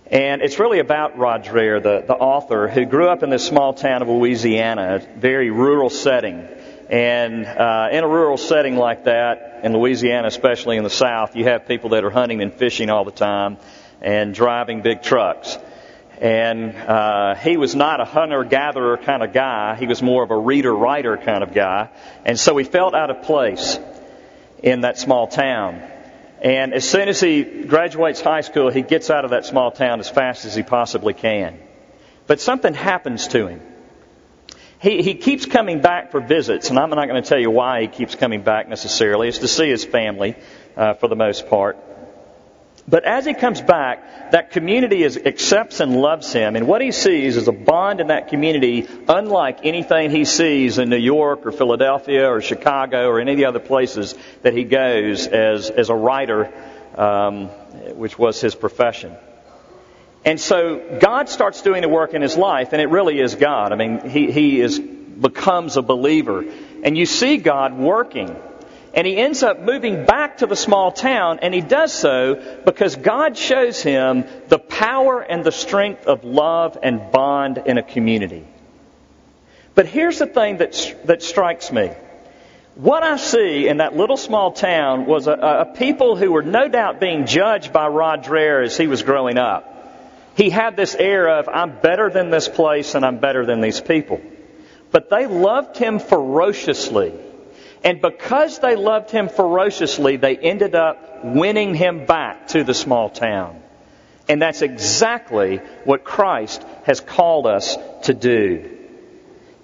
And 0.06 0.42
it's 0.42 0.58
really 0.58 0.80
about 0.80 1.16
Rod 1.16 1.44
Dreher, 1.44 1.82
the, 1.82 2.04
the 2.06 2.14
author, 2.14 2.68
who 2.68 2.84
grew 2.84 3.08
up 3.08 3.22
in 3.22 3.30
this 3.30 3.46
small 3.46 3.72
town 3.72 4.02
of 4.02 4.08
Louisiana, 4.08 4.96
a 4.96 5.18
very 5.18 5.50
rural 5.50 5.90
setting. 5.90 6.48
And 6.88 7.46
uh, 7.46 7.88
in 7.92 8.04
a 8.04 8.08
rural 8.08 8.36
setting 8.36 8.76
like 8.76 9.04
that, 9.04 9.60
in 9.64 9.72
Louisiana, 9.72 10.28
especially 10.28 10.76
in 10.76 10.84
the 10.84 10.90
South, 10.90 11.34
you 11.34 11.44
have 11.44 11.66
people 11.66 11.90
that 11.90 12.04
are 12.04 12.10
hunting 12.10 12.42
and 12.42 12.52
fishing 12.52 12.90
all 12.90 13.04
the 13.04 13.10
time 13.10 13.56
and 14.02 14.34
driving 14.34 14.82
big 14.82 15.02
trucks. 15.02 15.56
And 16.20 16.76
uh, 16.76 17.34
he 17.36 17.56
was 17.56 17.74
not 17.74 18.00
a 18.00 18.04
hunter 18.04 18.44
gatherer 18.44 18.98
kind 18.98 19.22
of 19.22 19.32
guy. 19.32 19.76
He 19.76 19.86
was 19.86 20.02
more 20.02 20.22
of 20.22 20.30
a 20.30 20.36
reader 20.38 20.74
writer 20.74 21.16
kind 21.16 21.42
of 21.42 21.54
guy. 21.54 21.88
And 22.24 22.38
so 22.38 22.56
he 22.56 22.64
felt 22.64 22.94
out 22.94 23.10
of 23.10 23.22
place 23.22 23.78
in 24.62 24.82
that 24.82 24.98
small 24.98 25.26
town. 25.26 25.82
And 26.42 26.74
as 26.74 26.88
soon 26.88 27.08
as 27.08 27.20
he 27.20 27.42
graduates 27.42 28.20
high 28.20 28.42
school, 28.42 28.70
he 28.70 28.82
gets 28.82 29.08
out 29.08 29.24
of 29.24 29.30
that 29.30 29.46
small 29.46 29.70
town 29.70 30.00
as 30.00 30.10
fast 30.10 30.44
as 30.44 30.54
he 30.54 30.62
possibly 30.62 31.14
can. 31.14 31.58
But 32.26 32.40
something 32.40 32.74
happens 32.74 33.28
to 33.28 33.46
him 33.46 33.60
he, 34.80 35.02
he 35.02 35.14
keeps 35.14 35.46
coming 35.46 35.80
back 35.80 36.10
for 36.10 36.20
visits, 36.20 36.70
and 36.70 36.78
I'm 36.78 36.90
not 36.90 37.08
going 37.08 37.22
to 37.22 37.28
tell 37.28 37.40
you 37.40 37.50
why 37.50 37.82
he 37.82 37.88
keeps 37.88 38.14
coming 38.14 38.42
back 38.42 38.68
necessarily. 38.68 39.28
It's 39.28 39.38
to 39.38 39.48
see 39.48 39.68
his 39.68 39.84
family 39.84 40.36
uh, 40.76 40.94
for 40.94 41.08
the 41.08 41.16
most 41.16 41.48
part. 41.48 41.78
But 42.86 43.04
as 43.04 43.24
he 43.24 43.32
comes 43.32 43.62
back, 43.62 44.32
that 44.32 44.50
community 44.50 45.02
is, 45.02 45.16
accepts 45.16 45.80
and 45.80 45.96
loves 45.96 46.30
him, 46.32 46.54
and 46.54 46.66
what 46.66 46.82
he 46.82 46.92
sees 46.92 47.38
is 47.38 47.48
a 47.48 47.52
bond 47.52 48.00
in 48.00 48.08
that 48.08 48.28
community 48.28 48.86
unlike 49.08 49.60
anything 49.64 50.10
he 50.10 50.26
sees 50.26 50.76
in 50.76 50.90
New 50.90 50.98
York 50.98 51.46
or 51.46 51.52
Philadelphia 51.52 52.30
or 52.30 52.42
Chicago 52.42 53.08
or 53.08 53.20
any 53.20 53.32
of 53.32 53.38
the 53.38 53.46
other 53.46 53.58
places 53.58 54.14
that 54.42 54.52
he 54.52 54.64
goes 54.64 55.26
as, 55.26 55.70
as 55.70 55.88
a 55.88 55.94
writer, 55.94 56.52
um, 56.94 57.46
which 57.96 58.18
was 58.18 58.38
his 58.40 58.54
profession. 58.54 59.16
And 60.24 60.40
so 60.40 60.98
God 61.00 61.28
starts 61.28 61.60
doing 61.60 61.82
the 61.82 61.88
work 61.88 62.14
in 62.14 62.22
his 62.22 62.36
life, 62.36 62.72
and 62.72 62.80
it 62.80 62.86
really 62.86 63.20
is 63.20 63.34
God. 63.34 63.72
I 63.72 63.76
mean, 63.76 64.08
he, 64.08 64.32
he 64.32 64.60
is, 64.60 64.78
becomes 64.78 65.76
a 65.76 65.82
believer. 65.82 66.44
And 66.82 66.96
you 66.96 67.04
see 67.04 67.36
God 67.36 67.76
working. 67.76 68.34
And 68.94 69.06
he 69.06 69.16
ends 69.16 69.42
up 69.42 69.60
moving 69.60 70.06
back 70.06 70.38
to 70.38 70.46
the 70.46 70.56
small 70.56 70.92
town, 70.92 71.40
and 71.42 71.52
he 71.52 71.60
does 71.60 71.92
so 71.92 72.60
because 72.64 72.96
God 72.96 73.36
shows 73.36 73.82
him 73.82 74.24
the 74.48 74.58
power 74.58 75.20
and 75.20 75.44
the 75.44 75.52
strength 75.52 76.06
of 76.06 76.24
love 76.24 76.78
and 76.82 77.10
bond 77.10 77.58
in 77.66 77.76
a 77.76 77.82
community. 77.82 78.46
But 79.74 79.86
here's 79.86 80.20
the 80.20 80.26
thing 80.26 80.58
that, 80.58 80.96
that 81.04 81.22
strikes 81.22 81.72
me. 81.72 81.90
What 82.76 83.02
I 83.02 83.16
see 83.18 83.68
in 83.68 83.78
that 83.78 83.96
little 83.96 84.16
small 84.16 84.52
town 84.52 85.06
was 85.06 85.26
a, 85.26 85.32
a 85.32 85.64
people 85.76 86.16
who 86.16 86.32
were 86.32 86.42
no 86.42 86.68
doubt 86.68 86.98
being 86.98 87.26
judged 87.26 87.72
by 87.72 87.88
Rod 87.88 88.24
Dreher 88.24 88.64
as 88.64 88.76
he 88.76 88.86
was 88.86 89.02
growing 89.02 89.38
up. 89.38 89.73
He 90.36 90.50
had 90.50 90.76
this 90.76 90.94
air 90.94 91.28
of, 91.28 91.48
I'm 91.48 91.80
better 91.80 92.10
than 92.10 92.30
this 92.30 92.48
place 92.48 92.94
and 92.94 93.04
I'm 93.04 93.18
better 93.18 93.46
than 93.46 93.60
these 93.60 93.80
people. 93.80 94.20
But 94.90 95.10
they 95.10 95.26
loved 95.26 95.76
him 95.76 95.98
ferociously. 95.98 97.12
And 97.84 98.00
because 98.00 98.58
they 98.58 98.76
loved 98.76 99.10
him 99.10 99.28
ferociously, 99.28 100.16
they 100.16 100.36
ended 100.36 100.74
up 100.74 101.24
winning 101.24 101.74
him 101.74 102.06
back 102.06 102.48
to 102.48 102.64
the 102.64 102.74
small 102.74 103.10
town. 103.10 103.60
And 104.28 104.40
that's 104.40 104.62
exactly 104.62 105.58
what 105.84 106.02
Christ 106.02 106.64
has 106.84 107.00
called 107.00 107.46
us 107.46 107.76
to 108.04 108.14
do. 108.14 108.73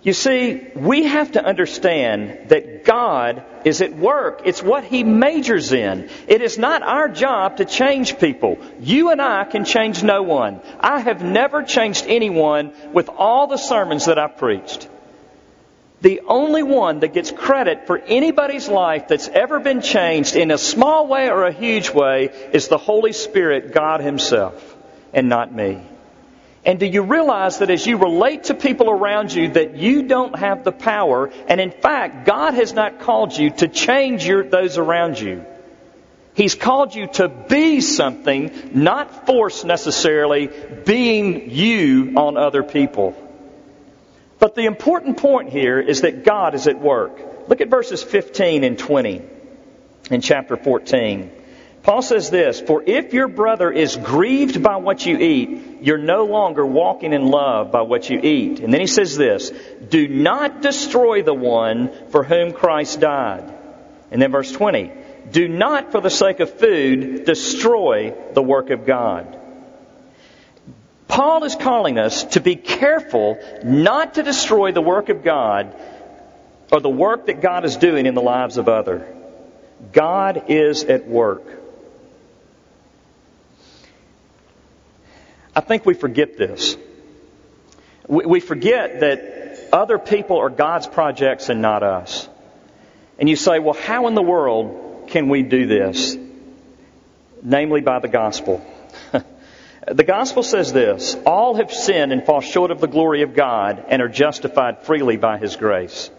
You 0.02 0.14
see, 0.14 0.66
we 0.74 1.04
have 1.04 1.32
to 1.32 1.44
understand 1.44 2.48
that 2.48 2.84
God 2.84 3.44
is 3.66 3.82
at 3.82 3.94
work. 3.94 4.42
It's 4.46 4.62
what 4.62 4.84
He 4.84 5.04
majors 5.04 5.72
in. 5.72 6.08
It 6.26 6.40
is 6.40 6.56
not 6.56 6.82
our 6.82 7.08
job 7.08 7.58
to 7.58 7.66
change 7.66 8.18
people. 8.18 8.58
You 8.80 9.10
and 9.10 9.20
I 9.20 9.44
can 9.44 9.66
change 9.66 10.02
no 10.02 10.22
one. 10.22 10.62
I 10.80 11.00
have 11.00 11.22
never 11.22 11.64
changed 11.64 12.06
anyone 12.08 12.72
with 12.94 13.10
all 13.10 13.46
the 13.46 13.58
sermons 13.58 14.06
that 14.06 14.18
I've 14.18 14.38
preached. 14.38 14.88
The 16.00 16.22
only 16.26 16.62
one 16.62 17.00
that 17.00 17.12
gets 17.12 17.30
credit 17.30 17.86
for 17.86 17.98
anybody's 17.98 18.68
life 18.68 19.06
that's 19.06 19.28
ever 19.28 19.60
been 19.60 19.82
changed 19.82 20.34
in 20.34 20.50
a 20.50 20.56
small 20.56 21.08
way 21.08 21.28
or 21.28 21.44
a 21.44 21.52
huge 21.52 21.90
way 21.90 22.30
is 22.54 22.68
the 22.68 22.78
Holy 22.78 23.12
Spirit, 23.12 23.74
God 23.74 24.00
Himself, 24.00 24.76
and 25.12 25.28
not 25.28 25.54
me. 25.54 25.82
And 26.64 26.78
do 26.78 26.86
you 26.86 27.02
realize 27.02 27.58
that 27.58 27.70
as 27.70 27.86
you 27.86 27.96
relate 27.96 28.44
to 28.44 28.54
people 28.54 28.90
around 28.90 29.32
you 29.32 29.48
that 29.52 29.76
you 29.76 30.02
don't 30.02 30.38
have 30.38 30.62
the 30.62 30.72
power, 30.72 31.30
and 31.48 31.60
in 31.60 31.70
fact, 31.70 32.26
God 32.26 32.54
has 32.54 32.74
not 32.74 33.00
called 33.00 33.36
you 33.36 33.50
to 33.50 33.68
change 33.68 34.26
your, 34.26 34.44
those 34.44 34.76
around 34.76 35.18
you. 35.18 35.44
He's 36.34 36.54
called 36.54 36.94
you 36.94 37.06
to 37.14 37.28
be 37.28 37.80
something, 37.80 38.70
not 38.74 39.26
force 39.26 39.64
necessarily 39.64 40.50
being 40.84 41.50
you 41.50 42.14
on 42.16 42.36
other 42.36 42.62
people. 42.62 43.16
But 44.38 44.54
the 44.54 44.66
important 44.66 45.18
point 45.18 45.50
here 45.50 45.80
is 45.80 46.02
that 46.02 46.24
God 46.24 46.54
is 46.54 46.66
at 46.66 46.80
work. 46.80 47.48
Look 47.48 47.60
at 47.60 47.68
verses 47.68 48.02
15 48.02 48.64
and 48.64 48.78
20 48.78 49.22
in 50.10 50.20
chapter 50.20 50.56
14. 50.56 51.30
Paul 51.82 52.02
says 52.02 52.30
this, 52.30 52.60
For 52.60 52.82
if 52.82 53.14
your 53.14 53.28
brother 53.28 53.70
is 53.70 53.96
grieved 53.96 54.62
by 54.62 54.76
what 54.76 55.06
you 55.06 55.16
eat, 55.16 55.78
you're 55.80 55.98
no 55.98 56.26
longer 56.26 56.64
walking 56.64 57.12
in 57.12 57.26
love 57.26 57.72
by 57.72 57.82
what 57.82 58.10
you 58.10 58.20
eat. 58.20 58.60
And 58.60 58.72
then 58.72 58.80
he 58.80 58.86
says 58.86 59.16
this, 59.16 59.50
Do 59.88 60.06
not 60.06 60.60
destroy 60.60 61.22
the 61.22 61.34
one 61.34 61.90
for 62.10 62.22
whom 62.22 62.52
Christ 62.52 63.00
died. 63.00 63.54
And 64.10 64.20
then 64.20 64.30
verse 64.30 64.52
20, 64.52 64.92
Do 65.30 65.48
not 65.48 65.90
for 65.90 66.00
the 66.02 66.10
sake 66.10 66.40
of 66.40 66.58
food 66.58 67.24
destroy 67.24 68.14
the 68.34 68.42
work 68.42 68.70
of 68.70 68.84
God. 68.84 69.38
Paul 71.08 71.44
is 71.44 71.56
calling 71.56 71.98
us 71.98 72.24
to 72.24 72.40
be 72.40 72.56
careful 72.56 73.38
not 73.64 74.14
to 74.14 74.22
destroy 74.22 74.72
the 74.72 74.82
work 74.82 75.08
of 75.08 75.24
God 75.24 75.74
or 76.70 76.80
the 76.80 76.90
work 76.90 77.26
that 77.26 77.40
God 77.40 77.64
is 77.64 77.76
doing 77.76 78.06
in 78.06 78.14
the 78.14 78.22
lives 78.22 78.58
of 78.58 78.68
others. 78.68 79.02
God 79.92 80.44
is 80.48 80.84
at 80.84 81.08
work. 81.08 81.59
I 85.54 85.60
think 85.60 85.84
we 85.84 85.94
forget 85.94 86.36
this. 86.36 86.76
We 88.08 88.40
forget 88.40 89.00
that 89.00 89.68
other 89.72 89.98
people 89.98 90.38
are 90.38 90.50
God's 90.50 90.86
projects 90.86 91.48
and 91.48 91.62
not 91.62 91.82
us. 91.82 92.28
And 93.18 93.28
you 93.28 93.36
say, 93.36 93.58
well, 93.58 93.74
how 93.74 94.06
in 94.08 94.14
the 94.14 94.22
world 94.22 95.08
can 95.08 95.28
we 95.28 95.42
do 95.42 95.66
this? 95.66 96.16
Namely 97.42 97.80
by 97.80 97.98
the 98.00 98.08
gospel. 98.08 98.64
the 99.86 100.04
gospel 100.04 100.42
says 100.42 100.72
this 100.72 101.16
All 101.26 101.54
have 101.56 101.72
sinned 101.72 102.12
and 102.12 102.24
fall 102.24 102.40
short 102.40 102.70
of 102.70 102.80
the 102.80 102.88
glory 102.88 103.22
of 103.22 103.34
God 103.34 103.84
and 103.88 104.02
are 104.02 104.08
justified 104.08 104.82
freely 104.84 105.16
by 105.16 105.38
His 105.38 105.56
grace. 105.56 106.10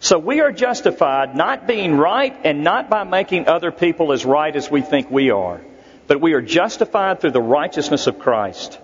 So 0.00 0.18
we 0.18 0.40
are 0.40 0.52
justified 0.52 1.36
not 1.36 1.66
being 1.66 1.94
right 1.94 2.36
and 2.44 2.64
not 2.64 2.90
by 2.90 3.04
making 3.04 3.46
other 3.46 3.70
people 3.70 4.12
as 4.12 4.24
right 4.24 4.54
as 4.54 4.70
we 4.70 4.82
think 4.82 5.10
we 5.10 5.30
are 5.30 5.60
but 6.06 6.20
we 6.20 6.34
are 6.34 6.42
justified 6.42 7.20
through 7.20 7.30
the 7.32 7.40
righteousness 7.40 8.06
of 8.06 8.18
Christ. 8.18 8.78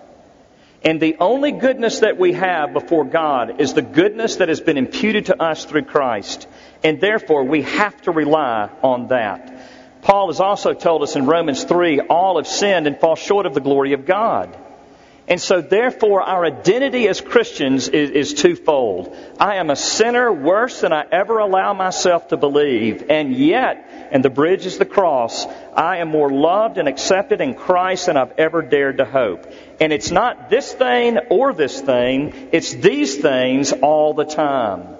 And 0.83 1.01
the 1.01 1.17
only 1.19 1.51
goodness 1.51 1.99
that 1.99 2.17
we 2.17 2.33
have 2.33 2.73
before 2.73 3.03
God 3.03 3.59
is 3.59 3.73
the 3.73 3.81
goodness 3.81 4.37
that 4.37 4.47
has 4.47 4.61
been 4.61 4.77
imputed 4.77 5.25
to 5.25 5.41
us 5.41 5.65
through 5.65 5.83
Christ. 5.83 6.47
And 6.83 7.01
therefore, 7.01 7.43
we 7.43 7.63
have 7.63 8.01
to 8.03 8.11
rely 8.11 8.69
on 8.81 9.07
that. 9.07 10.01
Paul 10.01 10.27
has 10.27 10.39
also 10.39 10.73
told 10.73 11.03
us 11.03 11.17
in 11.17 11.25
Romans 11.25 11.65
3 11.65 11.99
all 12.01 12.37
have 12.37 12.47
sinned 12.47 12.87
and 12.87 12.97
fall 12.97 13.15
short 13.15 13.45
of 13.45 13.53
the 13.53 13.59
glory 13.59 13.91
of 13.91 14.05
God. 14.05 14.57
And 15.29 15.39
so, 15.39 15.61
therefore, 15.61 16.23
our 16.23 16.43
identity 16.43 17.07
as 17.07 17.21
Christians 17.21 17.87
is, 17.87 18.09
is, 18.09 18.33
twofold. 18.33 19.15
I 19.39 19.57
am 19.57 19.69
a 19.69 19.75
sinner 19.75 20.33
worse 20.33 20.81
than 20.81 20.91
I 20.91 21.05
ever 21.11 21.37
allow 21.37 21.73
myself 21.73 22.29
to 22.29 22.37
believe, 22.37 23.11
and 23.11 23.35
yet, 23.35 24.09
and 24.11 24.25
the 24.25 24.31
bridge 24.31 24.65
is 24.65 24.79
the 24.79 24.85
cross, 24.85 25.45
I 25.75 25.97
am 25.97 26.07
more 26.07 26.31
loved 26.31 26.79
and 26.79 26.87
accepted 26.87 27.41
in 27.41 27.53
Christ 27.53 28.07
than 28.07 28.17
I've 28.17 28.33
ever 28.39 28.63
dared 28.63 28.97
to 28.97 29.05
hope. 29.05 29.45
And 29.79 29.93
it's 29.93 30.09
not 30.09 30.49
this 30.49 30.73
thing 30.73 31.19
or 31.29 31.53
this 31.53 31.79
thing, 31.79 32.49
it's 32.51 32.73
these 32.73 33.17
things 33.17 33.71
all 33.71 34.15
the 34.15 34.25
time. 34.25 34.95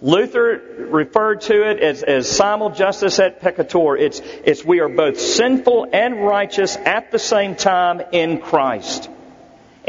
Luther 0.00 0.86
referred 0.88 1.40
to 1.42 1.68
it 1.68 1.80
as, 1.80 2.04
as 2.04 2.30
simul 2.30 2.70
justus 2.70 3.18
et 3.18 3.40
peccator. 3.40 3.98
It's, 3.98 4.20
it's 4.44 4.64
we 4.64 4.78
are 4.78 4.88
both 4.88 5.18
sinful 5.18 5.88
and 5.92 6.24
righteous 6.24 6.76
at 6.76 7.10
the 7.10 7.18
same 7.18 7.56
time 7.56 8.00
in 8.12 8.40
Christ. 8.40 9.10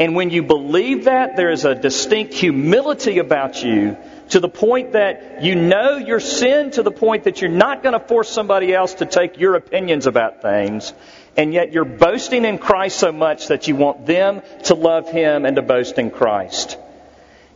And 0.00 0.14
when 0.14 0.30
you 0.30 0.42
believe 0.42 1.04
that, 1.04 1.36
there 1.36 1.50
is 1.50 1.66
a 1.66 1.74
distinct 1.74 2.32
humility 2.32 3.18
about 3.18 3.62
you 3.62 3.98
to 4.30 4.40
the 4.40 4.48
point 4.48 4.92
that 4.92 5.44
you 5.44 5.54
know 5.54 5.98
your 5.98 6.20
sin 6.20 6.70
to 6.70 6.82
the 6.82 6.90
point 6.90 7.24
that 7.24 7.42
you're 7.42 7.50
not 7.50 7.82
going 7.82 7.92
to 7.92 8.00
force 8.00 8.30
somebody 8.30 8.72
else 8.72 8.94
to 8.94 9.04
take 9.04 9.38
your 9.38 9.56
opinions 9.56 10.06
about 10.06 10.40
things. 10.40 10.94
And 11.36 11.52
yet 11.52 11.72
you're 11.72 11.84
boasting 11.84 12.46
in 12.46 12.56
Christ 12.56 12.98
so 12.98 13.12
much 13.12 13.48
that 13.48 13.68
you 13.68 13.76
want 13.76 14.06
them 14.06 14.40
to 14.64 14.74
love 14.74 15.10
Him 15.10 15.44
and 15.44 15.56
to 15.56 15.62
boast 15.62 15.98
in 15.98 16.10
Christ. 16.10 16.78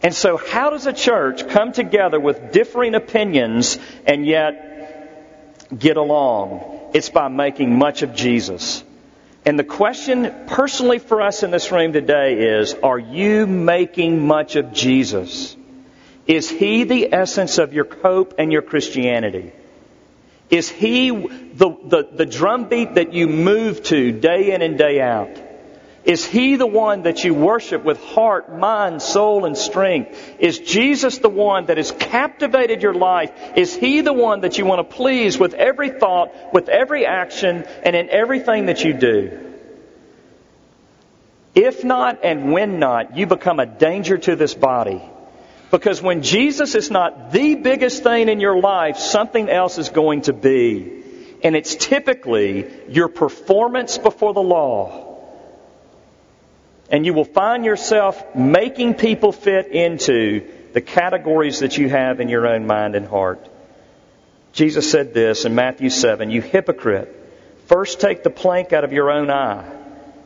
And 0.03 0.15
so, 0.15 0.37
how 0.37 0.69
does 0.69 0.87
a 0.87 0.93
church 0.93 1.49
come 1.49 1.73
together 1.73 2.21
with 2.21 2.53
differing 2.53 2.95
opinions 2.95 3.79
and 4.07 4.27
yet 4.27 5.71
get 5.77 5.97
along? 5.97 6.91
It's 6.93 7.09
by 7.09 7.29
making 7.29 7.79
much 7.79 8.03
of 8.03 8.15
Jesus. 8.15 8.85
And 9.47 9.59
the 9.59 9.65
question 9.65 10.47
personally 10.47 10.99
for 10.99 11.21
us 11.21 11.43
in 11.43 11.51
this 11.51 11.71
room 11.71 11.93
today 11.93 12.59
is 12.59 12.75
Are 12.75 12.99
you 12.99 13.47
making 13.47 14.27
much 14.27 14.57
of 14.57 14.73
Jesus? 14.73 15.57
Is 16.27 16.49
He 16.49 16.85
the 16.85 17.13
essence 17.13 17.59
of 17.59 17.75
your 17.75 17.87
hope 18.01 18.35
and 18.39 18.51
your 18.51 18.63
Christianity? 18.63 19.53
Is 20.49 20.69
He 20.69 21.11
the, 21.11 21.77
the, 21.85 22.09
the 22.11 22.27
drumbeat 22.27 22.95
that 22.95 23.13
you 23.13 23.29
move 23.29 23.83
to 23.85 24.13
day 24.13 24.53
in 24.55 24.63
and 24.63 24.79
day 24.79 25.01
out? 25.03 25.44
Is 26.05 26.27
He 26.27 26.57
the 26.57 26.67
one 26.67 27.03
that 27.03 27.25
you 27.25 27.33
worship 27.33 27.83
with 27.83 28.03
heart, 28.05 28.55
mind, 28.55 29.01
soul, 29.01 29.47
and 29.47 29.57
strength? 29.57 30.35
Is 30.38 30.59
Jesus 30.59 31.19
the 31.19 31.31
one 31.31 31.67
that 31.67 31.79
has 31.79 31.93
captivated 31.93 32.83
your 32.83 32.93
life? 32.93 33.33
Is 33.57 33.75
He 33.75 34.03
the 34.03 34.12
one 34.12 34.43
that 34.43 34.59
you 34.59 34.67
want 34.67 34.88
to 34.88 34.97
please 34.97 35.38
with 35.38 35.55
every 35.55 35.88
thought, 35.88 36.53
with 36.53 36.69
every 36.69 37.07
action, 37.07 37.64
and 37.83 37.97
in 37.97 38.11
everything 38.11 38.67
that 38.67 38.85
you 38.85 38.93
do? 38.93 39.55
If 41.55 41.85
not 41.85 42.21
and 42.23 42.53
when 42.53 42.79
not, 42.79 43.17
you 43.17 43.27
become 43.27 43.59
a 43.59 43.67
danger 43.67 44.19
to 44.19 44.37
this 44.37 44.53
body. 44.53 45.01
Because 45.71 46.03
when 46.03 46.23
Jesus 46.23 46.75
is 46.75 46.90
not 46.90 47.33
the 47.33 47.55
biggest 47.55 48.03
thing 48.03 48.29
in 48.29 48.40
your 48.40 48.61
life, 48.61 48.99
something 48.99 49.49
else 49.49 49.79
is 49.79 49.88
going 49.88 50.23
to 50.23 50.35
be. 50.35 51.03
And 51.43 51.57
it's 51.57 51.75
typically 51.75 52.71
your 52.88 53.09
performance 53.09 53.97
before 53.97 54.35
the 54.35 54.43
law 54.43 55.04
and 56.90 57.07
you 57.07 57.14
will 57.14 57.25
find 57.25 57.64
yourself 57.64 58.35
making 58.35 58.94
people 58.94 59.33
fit 59.33 59.68
into 59.68 60.47
the 60.73 60.81
categories 60.81 61.61
that 61.61 61.79
you 61.79 61.88
have 61.88 62.20
in 62.20 62.29
your 62.29 62.47
own 62.47 62.66
mind 62.66 62.94
and 62.94 63.07
heart. 63.07 63.49
Jesus 64.53 64.90
said 64.90 65.14
this 65.14 65.44
in 65.44 65.55
Matthew 65.55 65.90
7 65.90 66.31
You 66.31 66.42
hypocrite, 66.42 67.14
first 67.66 68.01
take 68.01 68.23
the 68.23 68.31
plank 68.31 68.73
out 68.73 68.85
of 68.85 68.92
your 68.92 69.11
own 69.11 69.31
eye, 69.31 69.70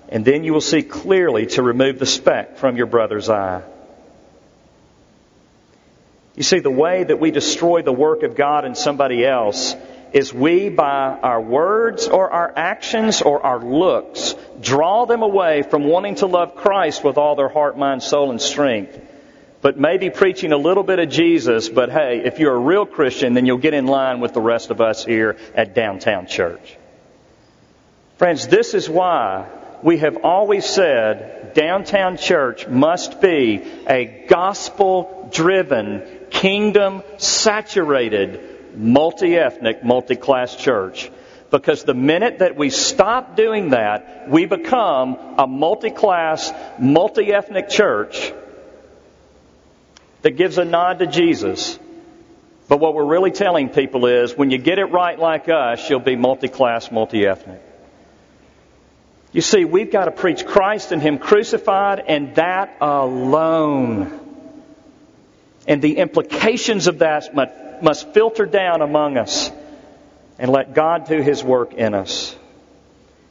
and 0.09 0.25
then 0.25 0.45
you 0.45 0.53
will 0.53 0.61
see 0.61 0.83
clearly 0.83 1.47
to 1.47 1.63
remove 1.63 1.99
the 1.99 2.07
speck 2.07 2.59
from 2.59 2.77
your 2.77 2.87
brother's 2.87 3.29
eye. 3.29 3.63
You 6.35 6.43
see, 6.45 6.61
the 6.61 6.71
way 6.71 7.03
that 7.03 7.19
we 7.19 7.31
destroy 7.31 7.83
the 7.83 7.93
work 7.93 8.23
of 8.23 8.37
God 8.37 8.65
in 8.65 8.75
somebody 8.75 9.27
else 9.27 9.75
is 10.13 10.33
we, 10.33 10.69
by 10.69 11.19
our 11.21 11.41
words 11.41 12.07
or 12.07 12.31
our 12.31 12.53
actions 12.55 13.23
or 13.23 13.45
our 13.45 13.59
looks, 13.59 14.35
draw 14.61 15.05
them 15.07 15.23
away 15.23 15.63
from 15.63 15.85
wanting 15.85 16.17
to 16.17 16.27
love 16.27 16.57
Christ 16.57 17.05
with 17.05 17.19
all 17.19 17.37
their 17.37 17.49
heart, 17.49 17.79
mind, 17.79 18.03
soul, 18.03 18.31
and 18.31 18.41
strength. 18.41 18.99
But 19.61 19.79
maybe 19.79 20.11
preaching 20.11 20.53
a 20.53 20.57
little 20.57 20.85
bit 20.85 20.99
of 20.99 21.09
Jesus, 21.09 21.69
but 21.69 21.91
hey, 21.91 22.23
if 22.25 22.39
you're 22.39 22.55
a 22.55 22.61
real 22.61 22.87
Christian, 22.87 23.35
then 23.35 23.45
you'll 23.45 23.59
get 23.59 23.75
in 23.75 23.87
line 23.87 24.21
with 24.21 24.33
the 24.33 24.41
rest 24.41 24.71
of 24.71 24.81
us 24.81 25.05
here 25.05 25.37
at 25.55 25.75
Downtown 25.75 26.27
Church. 26.27 26.77
Friends, 28.19 28.47
this 28.47 28.75
is 28.75 28.89
why 28.89 29.49
we 29.83 29.99
have 29.99 30.19
always 30.25 30.65
said 30.65 31.55
Downtown 31.55 32.17
Church 32.17 32.69
must 32.69 33.21
be 33.21 33.63
a 33.89 34.27
gospel 34.29 35.29
driven, 35.33 36.03
kingdom 36.31 37.03
saturated, 37.17 38.77
multi 38.77 39.37
ethnic, 39.37 39.85
multi 39.85 40.17
class 40.17 40.55
church. 40.55 41.11
Because 41.51 41.85
the 41.85 41.95
minute 41.95 42.41
that 42.41 42.57
we 42.57 42.69
stop 42.69 43.35
doing 43.35 43.71
that, 43.71 44.29
we 44.29 44.45
become 44.45 45.17
a 45.39 45.47
multi 45.47 45.91
class, 45.91 46.53
multi 46.79 47.33
ethnic 47.33 47.71
church 47.71 48.33
that 50.23 50.33
gives 50.33 50.59
a 50.59 50.65
nod 50.65 50.99
to 50.99 51.07
Jesus. 51.07 51.79
But 52.69 52.81
what 52.81 52.95
we're 52.95 53.07
really 53.07 53.31
telling 53.31 53.71
people 53.71 54.05
is 54.05 54.37
when 54.37 54.51
you 54.51 54.59
get 54.59 54.79
it 54.79 54.87
right 54.87 55.19
like 55.19 55.49
us, 55.49 55.89
you'll 55.89 56.01
be 56.01 56.17
multi 56.17 56.49
class, 56.49 56.91
multi 56.91 57.27
ethnic. 57.27 57.63
You 59.33 59.41
see, 59.41 59.65
we've 59.65 59.91
got 59.91 60.05
to 60.05 60.11
preach 60.11 60.45
Christ 60.45 60.93
and 60.93 61.01
Him 61.01 61.19
crucified, 61.19 62.05
and 62.07 62.35
that 62.35 62.77
alone. 62.83 64.21
And 65.67 65.81
the 65.81 65.97
implications 65.97 66.89
of 66.89 66.99
that 66.99 67.35
must 67.83 68.13
filter 68.13 68.45
down 68.45 68.83
among 68.83 69.17
us 69.17 69.51
and 70.39 70.51
let 70.51 70.75
God 70.75 71.07
do 71.07 71.21
His 71.21 71.43
work 71.43 71.75
in 71.75 71.95
us. 71.95 72.37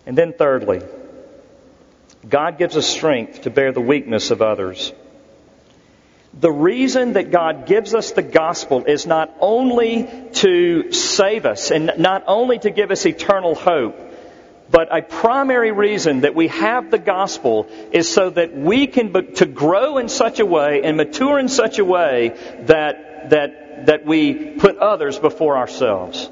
And 0.05 0.17
then, 0.17 0.33
thirdly, 0.33 0.81
God 2.27 2.57
gives 2.57 2.75
us 2.75 2.87
strength 2.87 3.43
to 3.43 3.49
bear 3.49 3.71
the 3.71 3.81
weakness 3.81 4.31
of 4.31 4.41
others. 4.41 4.91
The 6.39 6.51
reason 6.51 7.13
that 7.13 7.31
God 7.31 7.65
gives 7.65 7.95
us 7.95 8.11
the 8.11 8.21
gospel 8.21 8.85
is 8.85 9.07
not 9.07 9.33
only 9.39 10.07
to 10.33 10.91
save 10.91 11.45
us 11.45 11.71
and 11.71 11.91
not 11.97 12.25
only 12.27 12.59
to 12.59 12.69
give 12.69 12.91
us 12.91 13.05
eternal 13.05 13.55
hope, 13.55 13.97
but 14.69 14.95
a 14.95 15.01
primary 15.01 15.71
reason 15.71 16.21
that 16.21 16.35
we 16.35 16.49
have 16.49 16.91
the 16.91 16.99
gospel 16.99 17.67
is 17.91 18.11
so 18.11 18.29
that 18.29 18.55
we 18.55 18.87
can 18.87 19.11
be, 19.13 19.21
to 19.35 19.45
grow 19.45 19.97
in 19.97 20.09
such 20.09 20.39
a 20.39 20.45
way 20.45 20.83
and 20.83 20.97
mature 20.97 21.39
in 21.39 21.47
such 21.47 21.79
a 21.79 21.85
way 21.85 22.37
that 22.65 23.29
that 23.29 23.85
that 23.85 24.05
we 24.05 24.33
put 24.33 24.77
others 24.77 25.17
before 25.17 25.57
ourselves. 25.57 26.29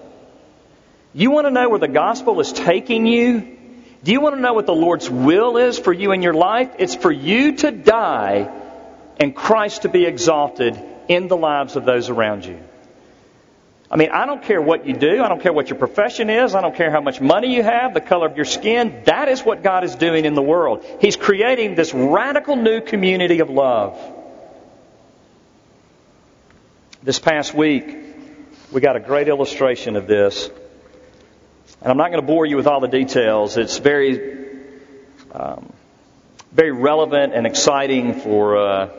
You 1.17 1.31
want 1.31 1.47
to 1.47 1.51
know 1.51 1.69
where 1.69 1.79
the 1.79 1.87
gospel 1.87 2.41
is 2.41 2.51
taking 2.51 3.05
you? 3.05 3.57
Do 4.03 4.11
you 4.11 4.19
want 4.19 4.35
to 4.35 4.41
know 4.41 4.53
what 4.53 4.65
the 4.65 4.75
Lord's 4.75 5.09
will 5.09 5.55
is 5.55 5.79
for 5.79 5.93
you 5.93 6.11
in 6.11 6.21
your 6.21 6.33
life? 6.33 6.71
It's 6.77 6.93
for 6.93 7.09
you 7.09 7.55
to 7.55 7.71
die 7.71 8.51
and 9.17 9.33
Christ 9.33 9.83
to 9.83 9.89
be 9.89 10.05
exalted 10.05 10.77
in 11.07 11.29
the 11.29 11.37
lives 11.37 11.77
of 11.77 11.85
those 11.85 12.09
around 12.09 12.43
you. 12.43 12.59
I 13.89 13.95
mean, 13.95 14.09
I 14.11 14.25
don't 14.25 14.43
care 14.43 14.61
what 14.61 14.85
you 14.85 14.93
do. 14.93 15.23
I 15.23 15.29
don't 15.29 15.41
care 15.41 15.53
what 15.53 15.69
your 15.69 15.79
profession 15.79 16.29
is. 16.29 16.53
I 16.53 16.59
don't 16.59 16.75
care 16.75 16.91
how 16.91 16.99
much 16.99 17.21
money 17.21 17.55
you 17.55 17.63
have, 17.63 17.93
the 17.93 18.01
color 18.01 18.27
of 18.27 18.35
your 18.35 18.43
skin. 18.43 19.03
That 19.05 19.29
is 19.29 19.41
what 19.41 19.63
God 19.63 19.85
is 19.85 19.95
doing 19.95 20.25
in 20.25 20.33
the 20.33 20.41
world. 20.41 20.83
He's 20.99 21.15
creating 21.15 21.75
this 21.75 21.93
radical 21.93 22.57
new 22.57 22.81
community 22.81 23.39
of 23.39 23.49
love. 23.49 23.97
This 27.01 27.19
past 27.19 27.53
week, 27.53 27.97
we 28.73 28.81
got 28.81 28.97
a 28.97 28.99
great 28.99 29.29
illustration 29.29 29.95
of 29.95 30.07
this. 30.07 30.49
And 31.85 31.91
I'm 31.91 31.97
not 31.97 32.09
going 32.09 32.19
to 32.19 32.25
bore 32.25 32.47
you 32.47 32.57
with 32.57 32.65
all 32.65 32.79
the 32.79 32.87
details. 32.87 33.57
It's 33.57 33.77
very, 33.77 34.47
um, 35.31 35.71
very 36.51 36.71
relevant 36.71 37.35
and 37.35 37.45
exciting 37.45 38.21
for, 38.21 38.57
uh, 38.57 38.89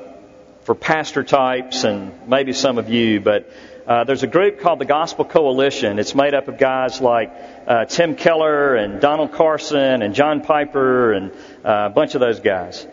for 0.62 0.76
pastor 0.76 1.24
types 1.24 1.82
and 1.82 2.28
maybe 2.28 2.52
some 2.52 2.78
of 2.78 2.88
you. 2.88 3.20
But 3.20 3.52
uh, 3.88 4.04
there's 4.04 4.22
a 4.22 4.28
group 4.28 4.60
called 4.60 4.78
the 4.78 4.84
Gospel 4.84 5.24
Coalition. 5.24 5.98
It's 5.98 6.14
made 6.14 6.32
up 6.32 6.46
of 6.46 6.58
guys 6.58 7.00
like 7.00 7.32
uh, 7.66 7.86
Tim 7.86 8.14
Keller 8.14 8.76
and 8.76 9.00
Donald 9.00 9.32
Carson 9.32 10.00
and 10.02 10.14
John 10.14 10.42
Piper 10.42 11.12
and 11.12 11.32
uh, 11.64 11.88
a 11.90 11.90
bunch 11.90 12.14
of 12.14 12.20
those 12.20 12.38
guys. 12.38 12.86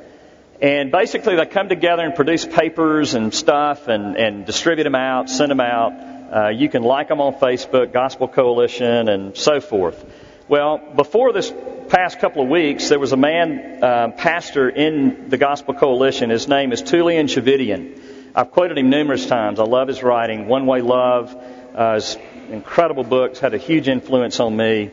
And 0.60 0.91
basically, 0.91 1.36
they 1.36 1.45
come 1.45 1.69
together 1.69 2.01
and 2.01 2.15
produce 2.15 2.45
papers 2.45 3.13
and 3.13 3.32
stuff 3.32 3.88
and, 3.88 4.17
and 4.17 4.43
distribute 4.43 4.86
them 4.86 4.95
out, 4.95 5.29
send 5.29 5.51
them 5.51 5.60
out. 5.60 6.12
Uh, 6.33 6.49
you 6.49 6.67
can 6.67 6.81
like 6.81 7.09
them 7.09 7.21
on 7.21 7.35
Facebook, 7.35 7.93
Gospel 7.93 8.27
Coalition, 8.27 9.07
and 9.07 9.37
so 9.37 9.61
forth. 9.61 10.03
Well, 10.47 10.79
before 10.95 11.31
this 11.31 11.53
past 11.89 12.19
couple 12.19 12.41
of 12.41 12.49
weeks, 12.49 12.89
there 12.89 12.97
was 12.97 13.11
a 13.11 13.17
man, 13.17 13.83
uh, 13.83 14.09
pastor 14.17 14.67
in 14.67 15.29
the 15.29 15.37
Gospel 15.37 15.75
Coalition. 15.75 16.31
His 16.31 16.47
name 16.47 16.71
is 16.71 16.81
Tullian 16.81 17.25
Tchividjian. 17.25 18.01
I've 18.33 18.49
quoted 18.49 18.79
him 18.79 18.89
numerous 18.89 19.27
times. 19.27 19.59
I 19.59 19.65
love 19.65 19.87
his 19.87 20.01
writing, 20.01 20.47
One 20.47 20.65
Way 20.65 20.81
Love. 20.81 21.35
Uh, 21.75 22.01
incredible 22.49 23.03
books 23.03 23.37
had 23.37 23.53
a 23.53 23.59
huge 23.59 23.87
influence 23.87 24.39
on 24.39 24.57
me. 24.57 24.89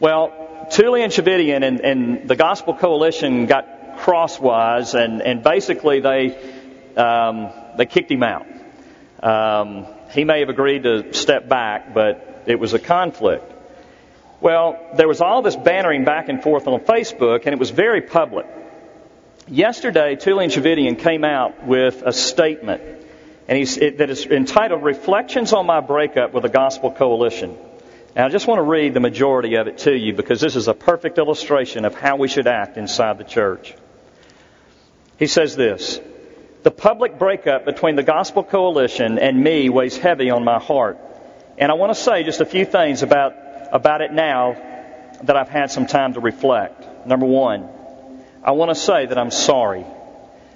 Well, 0.00 0.32
Tullian 0.72 1.10
Tchividjian 1.10 1.62
and, 1.62 1.80
and 1.82 2.28
the 2.28 2.34
Gospel 2.34 2.74
Coalition 2.74 3.46
got 3.46 3.98
crosswise, 3.98 4.94
and, 4.94 5.22
and 5.22 5.44
basically 5.44 6.00
they 6.00 6.36
um, 6.96 7.50
they 7.76 7.86
kicked 7.86 8.10
him 8.10 8.24
out. 8.24 8.46
Um, 9.22 9.86
he 10.12 10.24
may 10.24 10.40
have 10.40 10.48
agreed 10.48 10.82
to 10.84 11.12
step 11.12 11.48
back, 11.48 11.94
but 11.94 12.44
it 12.46 12.58
was 12.58 12.74
a 12.74 12.78
conflict. 12.78 13.50
Well, 14.40 14.78
there 14.96 15.08
was 15.08 15.20
all 15.20 15.42
this 15.42 15.56
bannering 15.56 16.04
back 16.04 16.28
and 16.28 16.42
forth 16.42 16.66
on 16.66 16.80
Facebook, 16.80 17.44
and 17.44 17.52
it 17.52 17.58
was 17.58 17.70
very 17.70 18.00
public. 18.00 18.46
Yesterday, 19.48 20.16
Tullian 20.16 20.48
Tchividjian 20.48 20.98
came 20.98 21.24
out 21.24 21.66
with 21.66 22.02
a 22.04 22.12
statement 22.12 23.00
and 23.50 23.58
he's, 23.58 23.76
it, 23.78 23.98
that 23.98 24.10
is 24.10 24.24
entitled 24.26 24.84
Reflections 24.84 25.52
on 25.52 25.66
My 25.66 25.80
Breakup 25.80 26.32
with 26.32 26.44
the 26.44 26.48
Gospel 26.48 26.92
Coalition. 26.92 27.58
And 28.14 28.24
I 28.24 28.28
just 28.28 28.46
want 28.46 28.58
to 28.58 28.62
read 28.62 28.94
the 28.94 29.00
majority 29.00 29.56
of 29.56 29.66
it 29.66 29.78
to 29.78 29.92
you 29.92 30.14
because 30.14 30.40
this 30.40 30.54
is 30.54 30.68
a 30.68 30.74
perfect 30.74 31.18
illustration 31.18 31.84
of 31.84 31.96
how 31.96 32.14
we 32.14 32.28
should 32.28 32.46
act 32.46 32.76
inside 32.76 33.18
the 33.18 33.24
church. 33.24 33.74
He 35.18 35.26
says 35.26 35.56
this 35.56 35.98
The 36.62 36.70
public 36.70 37.18
breakup 37.18 37.64
between 37.64 37.96
the 37.96 38.02
Gospel 38.02 38.44
Coalition 38.44 39.18
and 39.18 39.42
me 39.42 39.70
weighs 39.70 39.96
heavy 39.96 40.30
on 40.30 40.44
my 40.44 40.58
heart. 40.58 40.98
And 41.56 41.72
I 41.72 41.74
want 41.74 41.94
to 41.94 42.00
say 42.00 42.22
just 42.22 42.42
a 42.42 42.44
few 42.44 42.66
things 42.66 43.02
about, 43.02 43.32
about 43.72 44.02
it 44.02 44.12
now 44.12 44.56
that 45.22 45.36
I've 45.36 45.48
had 45.48 45.70
some 45.70 45.86
time 45.86 46.14
to 46.14 46.20
reflect. 46.20 47.06
Number 47.06 47.24
one, 47.24 47.68
I 48.44 48.52
want 48.52 48.70
to 48.70 48.74
say 48.74 49.06
that 49.06 49.16
I'm 49.16 49.30
sorry. 49.30 49.86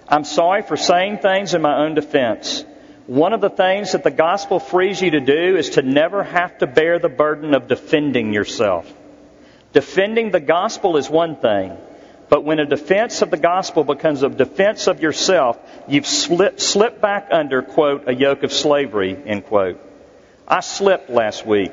I'm 0.06 0.24
sorry 0.24 0.62
for 0.62 0.76
saying 0.76 1.18
things 1.18 1.54
in 1.54 1.62
my 1.62 1.84
own 1.84 1.94
defense. 1.94 2.64
One 3.06 3.32
of 3.32 3.40
the 3.40 3.50
things 3.50 3.92
that 3.92 4.04
the 4.04 4.10
gospel 4.10 4.60
frees 4.60 5.00
you 5.00 5.10
to 5.12 5.20
do 5.20 5.56
is 5.56 5.70
to 5.70 5.82
never 5.82 6.22
have 6.22 6.58
to 6.58 6.66
bear 6.66 6.98
the 6.98 7.08
burden 7.08 7.54
of 7.54 7.66
defending 7.68 8.32
yourself. 8.32 8.92
Defending 9.72 10.30
the 10.30 10.40
gospel 10.40 10.98
is 10.98 11.08
one 11.08 11.36
thing, 11.36 11.76
but 12.28 12.44
when 12.44 12.58
a 12.58 12.66
defense 12.66 13.22
of 13.22 13.30
the 13.30 13.36
gospel 13.36 13.84
becomes 13.84 14.22
a 14.22 14.28
defense 14.28 14.86
of 14.86 15.00
yourself, 15.02 15.58
you've 15.88 16.06
slipped, 16.06 16.60
slipped 16.60 17.00
back 17.00 17.28
under, 17.30 17.62
quote, 17.62 18.08
a 18.08 18.14
yoke 18.14 18.42
of 18.42 18.52
slavery, 18.52 19.16
end 19.26 19.46
quote. 19.46 19.80
I 20.48 20.60
slipped 20.60 21.10
last 21.10 21.46
week. 21.46 21.72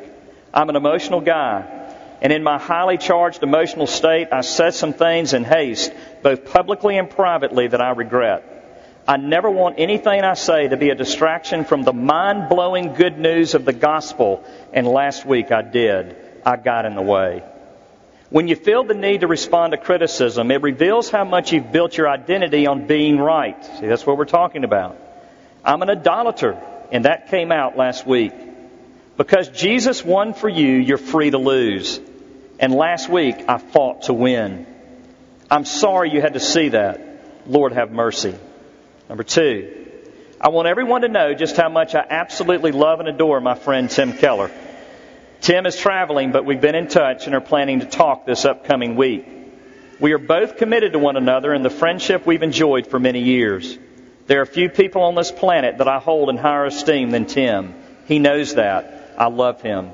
I'm 0.53 0.69
an 0.69 0.75
emotional 0.75 1.21
guy. 1.21 1.77
And 2.21 2.31
in 2.31 2.43
my 2.43 2.59
highly 2.59 2.97
charged 2.97 3.41
emotional 3.41 3.87
state, 3.87 4.27
I 4.31 4.41
said 4.41 4.75
some 4.75 4.93
things 4.93 5.33
in 5.33 5.43
haste, 5.43 5.91
both 6.21 6.45
publicly 6.45 6.97
and 6.97 7.09
privately, 7.09 7.67
that 7.67 7.81
I 7.81 7.91
regret. 7.91 8.47
I 9.07 9.17
never 9.17 9.49
want 9.49 9.79
anything 9.79 10.21
I 10.21 10.35
say 10.35 10.67
to 10.67 10.77
be 10.77 10.91
a 10.91 10.95
distraction 10.95 11.65
from 11.65 11.81
the 11.81 11.93
mind 11.93 12.49
blowing 12.49 12.93
good 12.93 13.17
news 13.17 13.55
of 13.55 13.65
the 13.65 13.73
gospel, 13.73 14.43
and 14.71 14.87
last 14.87 15.25
week 15.25 15.51
I 15.51 15.63
did. 15.63 16.15
I 16.45 16.57
got 16.57 16.85
in 16.85 16.95
the 16.95 17.01
way. 17.01 17.43
When 18.31 18.47
you 18.47 18.55
feel 18.55 18.85
the 18.85 18.93
need 18.93 19.21
to 19.21 19.27
respond 19.27 19.71
to 19.71 19.77
criticism, 19.77 20.51
it 20.51 20.61
reveals 20.61 21.09
how 21.09 21.25
much 21.25 21.51
you've 21.51 21.73
built 21.73 21.97
your 21.97 22.07
identity 22.07 22.65
on 22.65 22.87
being 22.87 23.19
right. 23.19 23.61
See, 23.77 23.87
that's 23.87 24.07
what 24.07 24.17
we're 24.17 24.23
talking 24.23 24.63
about. 24.63 24.97
I'm 25.65 25.81
an 25.81 25.89
idolater, 25.89 26.57
and 26.93 27.03
that 27.03 27.27
came 27.27 27.51
out 27.51 27.75
last 27.75 28.07
week. 28.07 28.31
Because 29.17 29.49
Jesus 29.49 30.05
won 30.05 30.33
for 30.33 30.47
you, 30.47 30.77
you're 30.77 30.97
free 30.97 31.29
to 31.29 31.37
lose. 31.37 31.99
And 32.57 32.73
last 32.73 33.09
week, 33.09 33.35
I 33.49 33.57
fought 33.57 34.03
to 34.03 34.13
win. 34.13 34.65
I'm 35.49 35.65
sorry 35.65 36.11
you 36.11 36.21
had 36.21 36.35
to 36.35 36.39
see 36.39 36.69
that. 36.69 37.45
Lord 37.45 37.73
have 37.73 37.91
mercy. 37.91 38.33
Number 39.09 39.23
two, 39.23 39.89
I 40.39 40.49
want 40.49 40.69
everyone 40.69 41.01
to 41.01 41.09
know 41.09 41.33
just 41.33 41.57
how 41.57 41.67
much 41.67 41.95
I 41.95 42.05
absolutely 42.09 42.71
love 42.71 43.01
and 43.01 43.09
adore 43.09 43.41
my 43.41 43.55
friend 43.55 43.89
Tim 43.89 44.13
Keller. 44.13 44.49
Tim 45.41 45.65
is 45.65 45.75
traveling, 45.75 46.31
but 46.31 46.45
we've 46.45 46.61
been 46.61 46.75
in 46.75 46.87
touch 46.87 47.25
and 47.25 47.33
are 47.33 47.41
planning 47.41 47.79
to 47.79 47.87
talk 47.87 48.27
this 48.27 48.45
upcoming 48.45 48.95
week. 48.95 49.25
We 49.99 50.13
are 50.13 50.19
both 50.19 50.57
committed 50.57 50.93
to 50.93 50.99
one 50.99 51.17
another 51.17 51.51
and 51.51 51.65
the 51.65 51.71
friendship 51.71 52.27
we've 52.27 52.43
enjoyed 52.43 52.85
for 52.85 52.99
many 52.99 53.23
years. 53.23 53.77
There 54.27 54.41
are 54.41 54.45
few 54.45 54.69
people 54.69 55.01
on 55.01 55.15
this 55.15 55.31
planet 55.31 55.79
that 55.79 55.87
I 55.87 55.97
hold 55.97 56.29
in 56.29 56.37
higher 56.37 56.65
esteem 56.65 57.09
than 57.09 57.25
Tim. 57.25 57.73
He 58.05 58.19
knows 58.19 58.53
that. 58.53 59.15
I 59.17 59.29
love 59.29 59.63
him. 59.63 59.89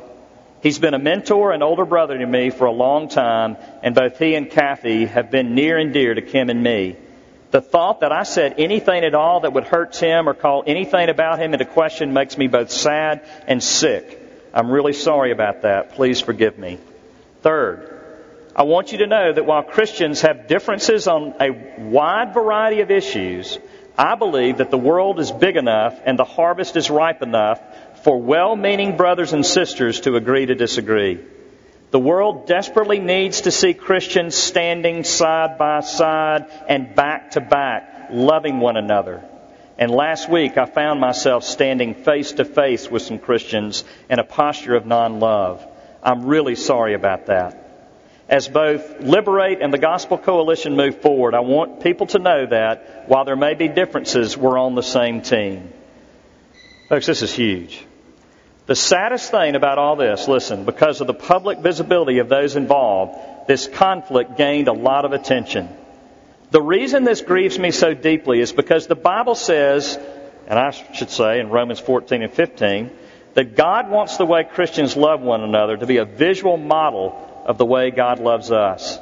He's 0.61 0.79
been 0.79 0.93
a 0.93 0.99
mentor 0.99 1.53
and 1.53 1.63
older 1.63 1.85
brother 1.85 2.17
to 2.17 2.25
me 2.25 2.49
for 2.49 2.65
a 2.65 2.71
long 2.71 3.07
time, 3.07 3.55
and 3.81 3.95
both 3.95 4.19
he 4.19 4.35
and 4.35 4.49
Kathy 4.49 5.05
have 5.05 5.31
been 5.31 5.55
near 5.55 5.77
and 5.77 5.93
dear 5.93 6.13
to 6.13 6.21
Kim 6.21 6.49
and 6.49 6.61
me. 6.61 6.97
The 7.51 7.61
thought 7.61 8.01
that 8.01 8.11
I 8.11 8.23
said 8.23 8.55
anything 8.57 9.05
at 9.05 9.15
all 9.15 9.41
that 9.41 9.53
would 9.53 9.63
hurt 9.63 9.93
Tim 9.93 10.27
or 10.27 10.33
call 10.33 10.65
anything 10.67 11.07
about 11.07 11.39
him 11.39 11.53
into 11.53 11.63
question 11.63 12.11
makes 12.11 12.37
me 12.37 12.47
both 12.47 12.69
sad 12.69 13.21
and 13.47 13.63
sick. 13.63 14.26
I'm 14.57 14.71
really 14.71 14.93
sorry 14.93 15.31
about 15.31 15.61
that. 15.61 15.91
Please 15.91 16.19
forgive 16.19 16.57
me. 16.57 16.79
Third, 17.41 17.93
I 18.55 18.63
want 18.63 18.91
you 18.91 18.97
to 18.97 19.05
know 19.05 19.31
that 19.31 19.45
while 19.45 19.61
Christians 19.61 20.21
have 20.21 20.47
differences 20.47 21.07
on 21.07 21.35
a 21.39 21.51
wide 21.77 22.33
variety 22.33 22.81
of 22.81 22.89
issues, 22.89 23.59
I 23.95 24.15
believe 24.15 24.57
that 24.57 24.71
the 24.71 24.77
world 24.79 25.19
is 25.19 25.31
big 25.31 25.57
enough 25.57 26.01
and 26.03 26.17
the 26.17 26.23
harvest 26.23 26.75
is 26.75 26.89
ripe 26.89 27.21
enough 27.21 27.61
for 28.03 28.19
well 28.19 28.55
meaning 28.55 28.97
brothers 28.97 29.31
and 29.31 29.45
sisters 29.45 29.99
to 30.01 30.15
agree 30.15 30.47
to 30.47 30.55
disagree. 30.55 31.19
The 31.91 31.99
world 31.99 32.47
desperately 32.47 32.97
needs 32.97 33.41
to 33.41 33.51
see 33.51 33.75
Christians 33.75 34.33
standing 34.33 35.03
side 35.03 35.59
by 35.59 35.81
side 35.81 36.47
and 36.67 36.95
back 36.95 37.31
to 37.31 37.41
back, 37.41 38.07
loving 38.09 38.59
one 38.59 38.75
another. 38.75 39.23
And 39.77 39.91
last 39.91 40.29
week 40.29 40.57
I 40.57 40.65
found 40.65 40.99
myself 40.99 41.43
standing 41.43 41.93
face 41.93 42.33
to 42.33 42.45
face 42.45 42.89
with 42.89 43.03
some 43.03 43.19
Christians 43.19 43.83
in 44.09 44.19
a 44.19 44.23
posture 44.23 44.75
of 44.75 44.85
non 44.85 45.19
love. 45.19 45.65
I'm 46.01 46.25
really 46.25 46.55
sorry 46.55 46.93
about 46.93 47.27
that. 47.27 47.63
As 48.29 48.47
both 48.47 48.99
Liberate 49.01 49.61
and 49.61 49.73
the 49.73 49.77
Gospel 49.77 50.17
Coalition 50.17 50.75
move 50.75 51.01
forward, 51.01 51.33
I 51.33 51.39
want 51.39 51.81
people 51.81 52.07
to 52.07 52.19
know 52.19 52.45
that 52.47 53.05
while 53.07 53.23
there 53.23 53.37
may 53.37 53.53
be 53.53 53.67
differences, 53.69 54.35
we're 54.35 54.57
on 54.57 54.75
the 54.75 54.83
same 54.83 55.21
team. 55.21 55.71
Folks, 56.89 57.05
this 57.05 57.21
is 57.21 57.31
huge. 57.31 57.85
The 58.65 58.75
saddest 58.75 59.31
thing 59.31 59.55
about 59.55 59.77
all 59.77 59.95
this, 59.95 60.27
listen, 60.27 60.65
because 60.65 60.99
of 60.99 61.07
the 61.07 61.13
public 61.13 61.59
visibility 61.59 62.19
of 62.19 62.27
those 62.27 62.57
involved, 62.57 63.47
this 63.47 63.65
conflict 63.65 64.37
gained 64.37 64.67
a 64.67 64.73
lot 64.73 65.05
of 65.05 65.13
attention. 65.13 65.69
The 66.49 66.61
reason 66.61 67.03
this 67.03 67.21
grieves 67.21 67.59
me 67.59 67.71
so 67.71 67.93
deeply 67.93 68.39
is 68.39 68.53
because 68.53 68.87
the 68.87 68.95
Bible 68.95 69.35
says, 69.35 69.99
and 70.47 70.57
I 70.57 70.71
should 70.71 71.09
say 71.09 71.39
in 71.39 71.49
Romans 71.49 71.79
14 71.79 72.23
and 72.23 72.33
15, 72.33 72.89
that 73.33 73.55
God 73.55 73.89
wants 73.89 74.15
the 74.15 74.25
way 74.25 74.45
Christians 74.45 74.95
love 74.95 75.21
one 75.21 75.43
another 75.43 75.75
to 75.75 75.85
be 75.85 75.97
a 75.97 76.05
visual 76.05 76.55
model 76.55 77.43
of 77.45 77.57
the 77.57 77.65
way 77.65 77.91
God 77.91 78.19
loves 78.19 78.49
us. 78.49 78.97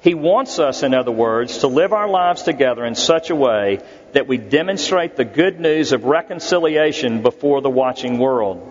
He 0.00 0.14
wants 0.14 0.58
us, 0.58 0.82
in 0.82 0.94
other 0.94 1.12
words, 1.12 1.58
to 1.58 1.66
live 1.66 1.92
our 1.92 2.08
lives 2.08 2.42
together 2.42 2.86
in 2.86 2.94
such 2.94 3.28
a 3.28 3.36
way 3.36 3.80
that 4.12 4.26
we 4.26 4.38
demonstrate 4.38 5.16
the 5.16 5.26
good 5.26 5.60
news 5.60 5.92
of 5.92 6.04
reconciliation 6.04 7.22
before 7.22 7.60
the 7.60 7.68
watching 7.68 8.18
world. 8.18 8.66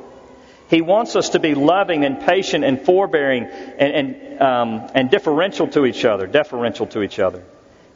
He 0.72 0.82
wants 0.82 1.16
us 1.16 1.30
to 1.30 1.40
be 1.40 1.54
loving 1.54 2.06
and 2.06 2.22
patient 2.22 2.64
and 2.64 2.82
forbearing 2.82 3.44
and, 3.46 3.94
and, 3.94 4.42
um, 4.42 4.90
and 4.96 5.12
differential 5.12 5.68
to 5.68 5.86
each 5.86 6.06
other, 6.06 6.26
deferential 6.26 6.88
to 6.88 7.04
each 7.04 7.20
other. 7.20 7.44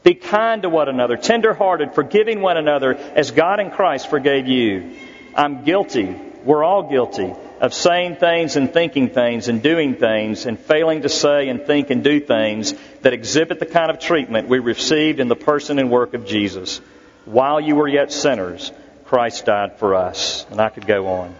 Be 0.03 0.15
kind 0.15 0.61
to 0.63 0.69
one 0.69 0.89
another, 0.89 1.15
tenderhearted, 1.15 1.95
forgiving 1.95 2.41
one 2.41 2.57
another 2.57 2.95
as 2.95 3.31
God 3.31 3.61
in 3.61 3.71
Christ 3.71 4.09
forgave 4.09 4.47
you. 4.47 4.97
I'm 5.33 5.63
guilty. 5.63 6.13
We're 6.43 6.63
all 6.63 6.89
guilty 6.89 7.33
of 7.61 7.73
saying 7.73 8.17
things 8.17 8.57
and 8.57 8.73
thinking 8.73 9.09
things 9.09 9.47
and 9.47 9.63
doing 9.63 9.95
things 9.95 10.45
and 10.45 10.59
failing 10.59 11.03
to 11.03 11.09
say 11.09 11.47
and 11.47 11.65
think 11.65 11.89
and 11.89 12.03
do 12.03 12.19
things 12.19 12.73
that 13.01 13.13
exhibit 13.13 13.59
the 13.59 13.65
kind 13.65 13.89
of 13.89 13.99
treatment 13.99 14.49
we 14.49 14.59
received 14.59 15.21
in 15.21 15.29
the 15.29 15.37
person 15.37 15.79
and 15.79 15.89
work 15.89 16.13
of 16.13 16.25
Jesus. 16.25 16.81
While 17.23 17.61
you 17.61 17.77
were 17.77 17.87
yet 17.87 18.11
sinners, 18.11 18.73
Christ 19.05 19.45
died 19.45 19.79
for 19.79 19.95
us. 19.95 20.45
And 20.51 20.59
I 20.59 20.67
could 20.67 20.85
go 20.85 21.07
on. 21.07 21.33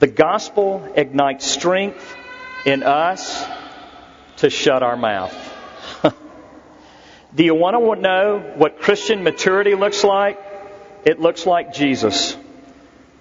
The 0.00 0.06
gospel 0.08 0.92
ignites 0.94 1.46
strength 1.46 2.14
in 2.66 2.82
us 2.82 3.46
to 4.44 4.50
shut 4.50 4.82
our 4.82 4.96
mouth. 4.96 5.34
Do 7.34 7.44
you 7.44 7.54
want 7.54 7.76
to 7.76 8.00
know 8.02 8.52
what 8.56 8.78
Christian 8.78 9.22
maturity 9.22 9.74
looks 9.74 10.04
like? 10.04 10.38
It 11.06 11.18
looks 11.18 11.46
like 11.46 11.72
Jesus. 11.72 12.36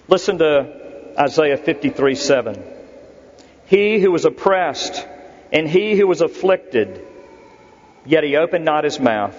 Listen 0.10 0.38
to 0.40 1.14
Isaiah 1.18 1.58
53 1.58 2.16
7. 2.16 2.64
He 3.68 4.00
who 4.00 4.12
was 4.12 4.26
oppressed 4.26 5.08
and 5.52 5.66
he 5.68 5.96
who 5.96 6.08
was 6.08 6.20
afflicted, 6.20 7.06
yet 8.06 8.26
he 8.26 8.36
opened 8.36 8.66
not 8.66 8.84
his 8.84 9.00
mouth. 9.00 9.38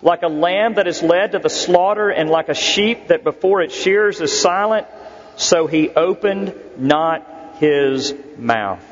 Like 0.00 0.22
a 0.22 0.28
lamb 0.28 0.74
that 0.74 0.86
is 0.86 1.02
led 1.02 1.32
to 1.32 1.38
the 1.38 1.50
slaughter 1.50 2.08
and 2.08 2.30
like 2.30 2.48
a 2.48 2.54
sheep 2.54 3.08
that 3.08 3.24
before 3.24 3.60
its 3.60 3.74
shears 3.74 4.22
is 4.22 4.40
silent, 4.40 4.86
so 5.36 5.66
he 5.66 5.90
opened 5.90 6.54
not 6.78 7.56
his 7.58 8.14
mouth. 8.38 8.91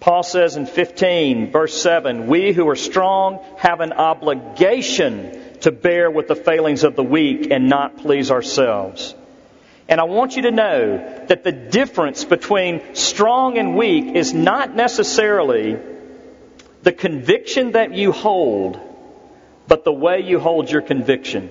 Paul 0.00 0.22
says 0.22 0.56
in 0.56 0.66
15, 0.66 1.50
verse 1.50 1.80
7, 1.80 2.26
we 2.26 2.52
who 2.52 2.68
are 2.68 2.76
strong 2.76 3.44
have 3.58 3.80
an 3.80 3.92
obligation 3.92 5.58
to 5.60 5.72
bear 5.72 6.10
with 6.10 6.28
the 6.28 6.36
failings 6.36 6.84
of 6.84 6.96
the 6.96 7.02
weak 7.02 7.50
and 7.50 7.68
not 7.68 7.98
please 7.98 8.30
ourselves. 8.30 9.14
And 9.88 10.00
I 10.00 10.04
want 10.04 10.36
you 10.36 10.42
to 10.42 10.50
know 10.50 11.24
that 11.28 11.44
the 11.44 11.52
difference 11.52 12.24
between 12.24 12.94
strong 12.94 13.56
and 13.56 13.76
weak 13.76 14.14
is 14.14 14.34
not 14.34 14.74
necessarily 14.74 15.78
the 16.82 16.92
conviction 16.92 17.72
that 17.72 17.94
you 17.94 18.12
hold, 18.12 18.78
but 19.66 19.84
the 19.84 19.92
way 19.92 20.20
you 20.20 20.38
hold 20.40 20.70
your 20.70 20.82
conviction. 20.82 21.48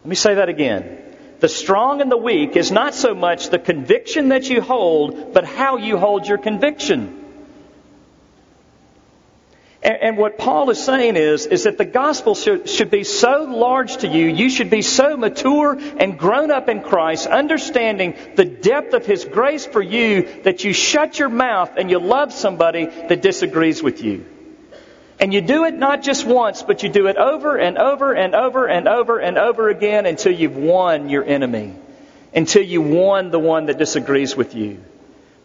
Let 0.00 0.06
me 0.06 0.16
say 0.16 0.34
that 0.34 0.48
again. 0.48 0.98
The 1.40 1.48
strong 1.48 2.00
and 2.00 2.10
the 2.10 2.16
weak 2.16 2.56
is 2.56 2.70
not 2.70 2.94
so 2.94 3.14
much 3.14 3.50
the 3.50 3.58
conviction 3.58 4.28
that 4.28 4.48
you 4.48 4.60
hold, 4.60 5.32
but 5.32 5.44
how 5.44 5.76
you 5.76 5.98
hold 5.98 6.26
your 6.26 6.38
conviction. 6.38 7.21
And, 9.82 9.96
and, 10.00 10.16
what 10.16 10.38
Paul 10.38 10.70
is 10.70 10.82
saying 10.82 11.16
is, 11.16 11.46
is 11.46 11.64
that 11.64 11.76
the 11.76 11.84
gospel 11.84 12.36
should, 12.36 12.68
should 12.68 12.90
be 12.90 13.02
so 13.02 13.42
large 13.44 13.96
to 13.98 14.08
you, 14.08 14.26
you 14.26 14.48
should 14.48 14.70
be 14.70 14.82
so 14.82 15.16
mature 15.16 15.76
and 15.98 16.16
grown 16.16 16.52
up 16.52 16.68
in 16.68 16.82
Christ, 16.82 17.26
understanding 17.26 18.16
the 18.36 18.44
depth 18.44 18.94
of 18.94 19.04
His 19.04 19.24
grace 19.24 19.66
for 19.66 19.82
you, 19.82 20.42
that 20.44 20.62
you 20.62 20.72
shut 20.72 21.18
your 21.18 21.30
mouth 21.30 21.72
and 21.76 21.90
you 21.90 21.98
love 21.98 22.32
somebody 22.32 22.86
that 22.86 23.22
disagrees 23.22 23.82
with 23.82 24.02
you. 24.02 24.24
And 25.22 25.32
you 25.32 25.40
do 25.40 25.64
it 25.66 25.74
not 25.74 26.02
just 26.02 26.26
once, 26.26 26.64
but 26.64 26.82
you 26.82 26.88
do 26.88 27.06
it 27.06 27.16
over 27.16 27.56
and 27.56 27.78
over 27.78 28.12
and 28.12 28.34
over 28.34 28.66
and 28.66 28.88
over 28.88 29.20
and 29.20 29.38
over 29.38 29.68
again 29.68 30.04
until 30.04 30.32
you've 30.32 30.56
won 30.56 31.08
your 31.08 31.24
enemy. 31.24 31.76
Until 32.34 32.64
you 32.64 32.82
won 32.82 33.30
the 33.30 33.38
one 33.38 33.66
that 33.66 33.78
disagrees 33.78 34.34
with 34.34 34.56
you. 34.56 34.82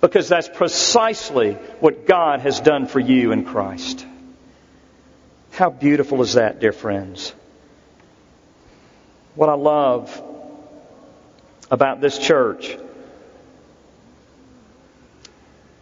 Because 0.01 0.27
that's 0.27 0.49
precisely 0.49 1.53
what 1.79 2.07
God 2.07 2.39
has 2.39 2.59
done 2.59 2.87
for 2.87 2.99
you 2.99 3.31
in 3.33 3.45
Christ. 3.45 4.06
How 5.57 5.71
beautiful 5.71 6.21
is 6.21 6.33
that, 6.33 6.59
dear 6.59 6.71
friends? 6.71 7.33
What 9.33 9.49
I 9.49 9.55
love 9.55 10.21
about 11.71 11.99
this 11.99 12.19
church 12.19 12.77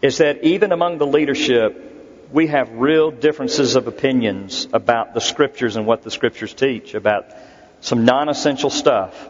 is 0.01 0.19
that 0.19 0.45
even 0.45 0.71
among 0.71 0.97
the 0.97 1.05
leadership, 1.05 2.29
we 2.31 2.47
have 2.47 2.71
real 2.71 3.11
differences 3.11 3.75
of 3.75 3.87
opinions 3.87 4.65
about 4.71 5.13
the 5.13 5.19
scriptures 5.19 5.75
and 5.75 5.85
what 5.85 6.03
the 6.03 6.11
scriptures 6.11 6.53
teach, 6.53 6.93
about 6.93 7.25
some 7.81 8.05
non 8.05 8.29
essential 8.29 8.69
stuff. 8.69 9.27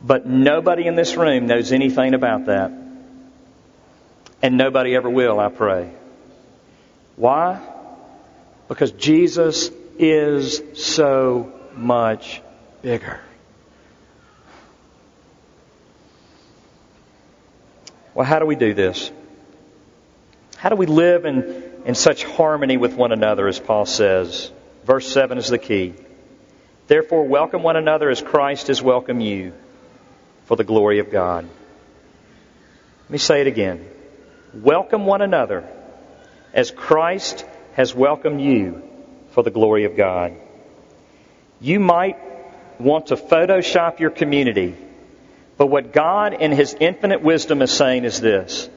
But 0.00 0.24
nobody 0.24 0.86
in 0.86 0.94
this 0.94 1.16
room 1.16 1.48
knows 1.48 1.72
anything 1.72 2.14
about 2.14 2.46
that. 2.46 2.70
And 4.40 4.56
nobody 4.56 4.94
ever 4.94 5.10
will, 5.10 5.40
I 5.40 5.48
pray. 5.48 5.90
Why? 7.16 7.71
Because 8.72 8.92
Jesus 8.92 9.70
is 9.98 10.62
so 10.72 11.52
much 11.76 12.40
bigger. 12.80 13.20
Well, 18.14 18.24
how 18.24 18.38
do 18.38 18.46
we 18.46 18.56
do 18.56 18.72
this? 18.72 19.12
How 20.56 20.70
do 20.70 20.76
we 20.76 20.86
live 20.86 21.26
in, 21.26 21.82
in 21.84 21.94
such 21.94 22.24
harmony 22.24 22.78
with 22.78 22.94
one 22.94 23.12
another, 23.12 23.46
as 23.46 23.60
Paul 23.60 23.84
says? 23.84 24.50
Verse 24.84 25.06
7 25.06 25.36
is 25.36 25.48
the 25.48 25.58
key. 25.58 25.92
Therefore, 26.86 27.24
welcome 27.24 27.62
one 27.62 27.76
another 27.76 28.08
as 28.08 28.22
Christ 28.22 28.68
has 28.68 28.82
welcomed 28.82 29.22
you 29.22 29.52
for 30.46 30.56
the 30.56 30.64
glory 30.64 30.98
of 30.98 31.10
God. 31.10 31.44
Let 33.02 33.10
me 33.10 33.18
say 33.18 33.42
it 33.42 33.48
again. 33.48 33.86
Welcome 34.54 35.04
one 35.04 35.20
another 35.20 35.68
as 36.54 36.70
Christ 36.70 37.44
has 37.74 37.94
welcomed 37.94 38.40
you 38.40 38.82
for 39.30 39.42
the 39.42 39.50
glory 39.50 39.84
of 39.84 39.96
God. 39.96 40.34
You 41.60 41.80
might 41.80 42.18
want 42.78 43.06
to 43.06 43.16
Photoshop 43.16 44.00
your 44.00 44.10
community, 44.10 44.76
but 45.56 45.66
what 45.66 45.92
God 45.92 46.34
in 46.34 46.52
His 46.52 46.74
infinite 46.78 47.22
wisdom 47.22 47.62
is 47.62 47.70
saying 47.70 48.04
is 48.04 48.20
this. 48.20 48.68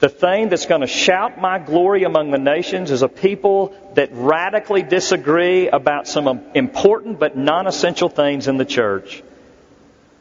The 0.00 0.08
thing 0.08 0.48
that's 0.48 0.66
going 0.66 0.80
to 0.80 0.86
shout 0.86 1.40
my 1.40 1.58
glory 1.58 2.04
among 2.04 2.30
the 2.30 2.38
nations 2.38 2.90
is 2.90 3.02
a 3.02 3.08
people 3.08 3.74
that 3.94 4.10
radically 4.12 4.82
disagree 4.82 5.68
about 5.68 6.08
some 6.08 6.42
important 6.54 7.18
but 7.18 7.36
non 7.36 7.66
essential 7.66 8.08
things 8.08 8.48
in 8.48 8.56
the 8.56 8.64
church. 8.64 9.22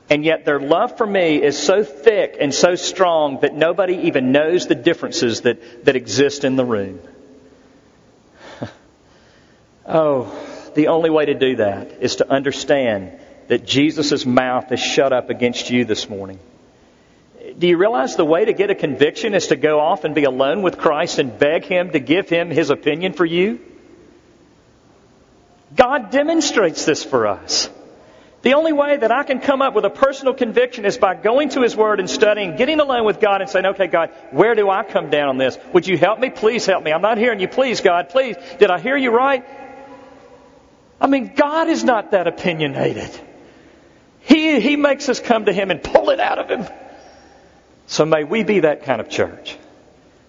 And 0.09 0.24
yet 0.24 0.45
their 0.45 0.59
love 0.59 0.97
for 0.97 1.07
me 1.07 1.41
is 1.41 1.57
so 1.57 1.84
thick 1.84 2.38
and 2.39 2.53
so 2.53 2.76
strong 2.76 3.39
that 3.41 3.55
nobody 3.55 3.95
even 4.07 4.32
knows 4.32 4.67
the 4.67 4.76
differences 4.76 5.41
that, 5.41 5.86
that 5.86 5.95
exist 5.95 6.43
in 6.43 6.55
the 6.55 6.65
room. 6.65 6.99
Oh, 9.86 10.34
the 10.75 10.88
only 10.88 11.09
way 11.09 11.25
to 11.25 11.34
do 11.34 11.57
that 11.57 12.01
is 12.01 12.17
to 12.17 12.31
understand 12.31 13.19
that 13.47 13.65
Jesus' 13.65 14.25
mouth 14.25 14.71
is 14.71 14.79
shut 14.79 15.11
up 15.11 15.29
against 15.29 15.69
you 15.69 15.86
this 15.86 16.09
morning. 16.09 16.39
Do 17.57 17.67
you 17.67 17.77
realize 17.77 18.15
the 18.15 18.25
way 18.25 18.45
to 18.45 18.53
get 18.53 18.69
a 18.69 18.75
conviction 18.75 19.36
is 19.36 19.47
to 19.47 19.55
go 19.55 19.79
off 19.79 20.05
and 20.05 20.15
be 20.15 20.23
alone 20.23 20.61
with 20.61 20.77
Christ 20.77 21.19
and 21.19 21.38
beg 21.38 21.65
Him 21.65 21.91
to 21.91 21.99
give 21.99 22.29
Him 22.29 22.49
His 22.49 22.69
opinion 22.69 23.13
for 23.13 23.25
you? 23.25 23.59
God 25.75 26.11
demonstrates 26.11 26.86
this 26.86 27.03
for 27.03 27.27
us. 27.27 27.69
The 28.43 28.55
only 28.55 28.73
way 28.73 28.97
that 28.97 29.11
I 29.11 29.23
can 29.23 29.39
come 29.39 29.61
up 29.61 29.73
with 29.73 29.86
a 29.86 29.89
personal 29.89 30.34
conviction 30.34 30.86
is 30.86 30.97
by 30.97 31.15
going 31.15 31.49
to 31.49 31.61
His 31.61 31.75
Word 31.75 31.99
and 31.99 32.09
studying, 32.09 32.55
getting 32.55 32.79
alone 32.79 33.05
with 33.05 33.19
God 33.19 33.41
and 33.41 33.49
saying, 33.49 33.65
okay, 33.67 33.88
God, 33.88 34.11
where 34.31 34.55
do 34.55 34.69
I 34.69 34.84
come 34.84 35.09
down 35.09 35.29
on 35.29 35.38
this? 35.38 35.57
Would 35.73 35.88
you 35.88 35.97
help 35.97 36.19
me? 36.19 36.29
Please 36.29 36.65
help 36.65 36.84
me. 36.84 36.91
I'm 36.91 37.01
not 37.01 37.17
hearing 37.17 37.39
you. 37.39 37.47
Please, 37.47 37.81
God, 37.81 38.09
please. 38.09 38.36
Did 38.59 38.69
I 38.69 38.79
hear 38.79 38.97
you 38.97 39.11
right? 39.11 39.45
I 41.04 41.08
mean, 41.08 41.34
God 41.36 41.68
is 41.68 41.84
not 41.84 42.12
that 42.12 42.28
opinionated. 42.28 43.12
He, 44.22 44.62
he 44.62 44.78
makes 44.78 45.10
us 45.10 45.20
come 45.20 45.45
to 45.45 45.54
Him 45.54 45.70
and 45.70 45.84
pull 45.84 46.10
it 46.12 46.22
out 46.22 46.39
of 46.39 46.49
Him. 46.49 46.66
So 47.88 48.06
may 48.06 48.24
we 48.24 48.43
be 48.43 48.62
that 48.62 48.84
kind 48.84 49.01
of 49.01 49.10
church 49.10 49.58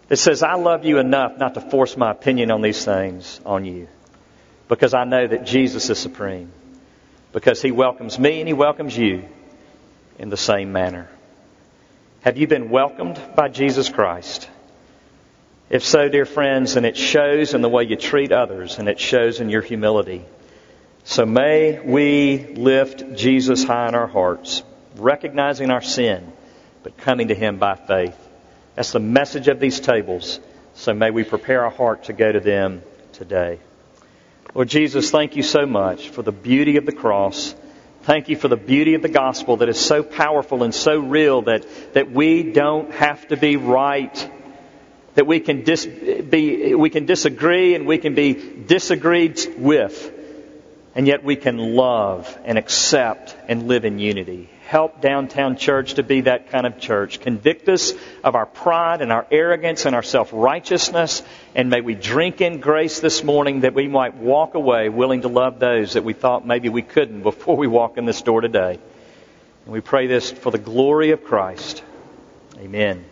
that 0.08 0.16
says, 0.16 0.42
I 0.42 0.54
love 0.54 0.84
you 0.84 0.98
enough 0.98 1.38
not 1.38 1.54
to 1.54 1.60
force 1.60 1.96
my 1.96 2.10
opinion 2.10 2.50
on 2.50 2.60
these 2.60 2.84
things 2.84 3.40
on 3.46 3.64
you. 3.64 3.86
Because 4.66 4.94
I 4.94 5.04
know 5.04 5.24
that 5.24 5.46
Jesus 5.46 5.88
is 5.90 5.98
supreme. 5.98 6.50
Because 7.32 7.62
He 7.62 7.70
welcomes 7.70 8.18
me 8.18 8.40
and 8.40 8.48
He 8.48 8.54
welcomes 8.54 8.98
you 8.98 9.28
in 10.18 10.28
the 10.28 10.36
same 10.36 10.72
manner. 10.72 11.08
Have 12.22 12.36
you 12.36 12.48
been 12.48 12.68
welcomed 12.68 13.20
by 13.36 13.48
Jesus 13.48 13.88
Christ? 13.88 14.50
If 15.70 15.84
so, 15.84 16.08
dear 16.08 16.26
friends, 16.26 16.74
and 16.74 16.84
it 16.84 16.96
shows 16.96 17.54
in 17.54 17.62
the 17.62 17.68
way 17.68 17.84
you 17.84 17.94
treat 17.94 18.32
others 18.32 18.78
and 18.80 18.88
it 18.88 18.98
shows 18.98 19.38
in 19.38 19.50
your 19.50 19.62
humility. 19.62 20.24
So 21.06 21.26
may 21.26 21.78
we 21.80 22.38
lift 22.38 23.14
Jesus 23.14 23.62
high 23.62 23.88
in 23.88 23.94
our 23.94 24.06
hearts, 24.06 24.62
recognizing 24.96 25.70
our 25.70 25.82
sin, 25.82 26.32
but 26.82 26.96
coming 26.96 27.28
to 27.28 27.34
Him 27.34 27.58
by 27.58 27.74
faith. 27.74 28.16
That's 28.74 28.92
the 28.92 29.00
message 29.00 29.48
of 29.48 29.60
these 29.60 29.80
tables. 29.80 30.40
So 30.72 30.94
may 30.94 31.10
we 31.10 31.22
prepare 31.22 31.64
our 31.64 31.70
heart 31.70 32.04
to 32.04 32.14
go 32.14 32.32
to 32.32 32.40
them 32.40 32.82
today. 33.12 33.60
Lord 34.54 34.68
Jesus, 34.68 35.10
thank 35.10 35.36
you 35.36 35.42
so 35.42 35.66
much 35.66 36.08
for 36.08 36.22
the 36.22 36.32
beauty 36.32 36.78
of 36.78 36.86
the 36.86 36.92
cross. 36.92 37.54
Thank 38.04 38.30
you 38.30 38.36
for 38.36 38.48
the 38.48 38.56
beauty 38.56 38.94
of 38.94 39.02
the 39.02 39.10
gospel 39.10 39.58
that 39.58 39.68
is 39.68 39.78
so 39.78 40.02
powerful 40.02 40.62
and 40.62 40.74
so 40.74 40.98
real 40.98 41.42
that, 41.42 41.66
that 41.92 42.10
we 42.12 42.50
don't 42.50 42.90
have 42.92 43.28
to 43.28 43.36
be 43.36 43.56
right. 43.56 44.30
That 45.16 45.26
we 45.26 45.40
can, 45.40 45.64
dis, 45.64 45.84
be, 45.84 46.74
we 46.74 46.88
can 46.88 47.04
disagree 47.04 47.74
and 47.74 47.86
we 47.86 47.98
can 47.98 48.14
be 48.14 48.32
disagreed 48.32 49.38
with 49.58 50.12
and 50.94 51.06
yet 51.06 51.24
we 51.24 51.36
can 51.36 51.58
love 51.58 52.38
and 52.44 52.56
accept 52.56 53.36
and 53.48 53.66
live 53.66 53.84
in 53.84 53.98
unity. 53.98 54.48
Help 54.66 55.00
Downtown 55.00 55.56
Church 55.56 55.94
to 55.94 56.02
be 56.02 56.22
that 56.22 56.50
kind 56.50 56.66
of 56.66 56.78
church. 56.78 57.20
Convict 57.20 57.68
us 57.68 57.92
of 58.22 58.34
our 58.34 58.46
pride 58.46 59.02
and 59.02 59.12
our 59.12 59.26
arrogance 59.30 59.84
and 59.86 59.94
our 59.94 60.02
self-righteousness, 60.02 61.22
and 61.54 61.68
may 61.68 61.80
we 61.80 61.94
drink 61.94 62.40
in 62.40 62.60
grace 62.60 63.00
this 63.00 63.22
morning 63.22 63.60
that 63.60 63.74
we 63.74 63.88
might 63.88 64.14
walk 64.14 64.54
away 64.54 64.88
willing 64.88 65.22
to 65.22 65.28
love 65.28 65.58
those 65.58 65.94
that 65.94 66.04
we 66.04 66.12
thought 66.12 66.46
maybe 66.46 66.68
we 66.68 66.82
couldn't 66.82 67.22
before 67.22 67.56
we 67.56 67.66
walk 67.66 67.98
in 67.98 68.04
this 68.04 68.22
door 68.22 68.40
today. 68.40 68.78
And 69.64 69.72
we 69.72 69.80
pray 69.80 70.06
this 70.06 70.30
for 70.30 70.50
the 70.50 70.58
glory 70.58 71.10
of 71.10 71.24
Christ. 71.24 71.82
Amen. 72.58 73.04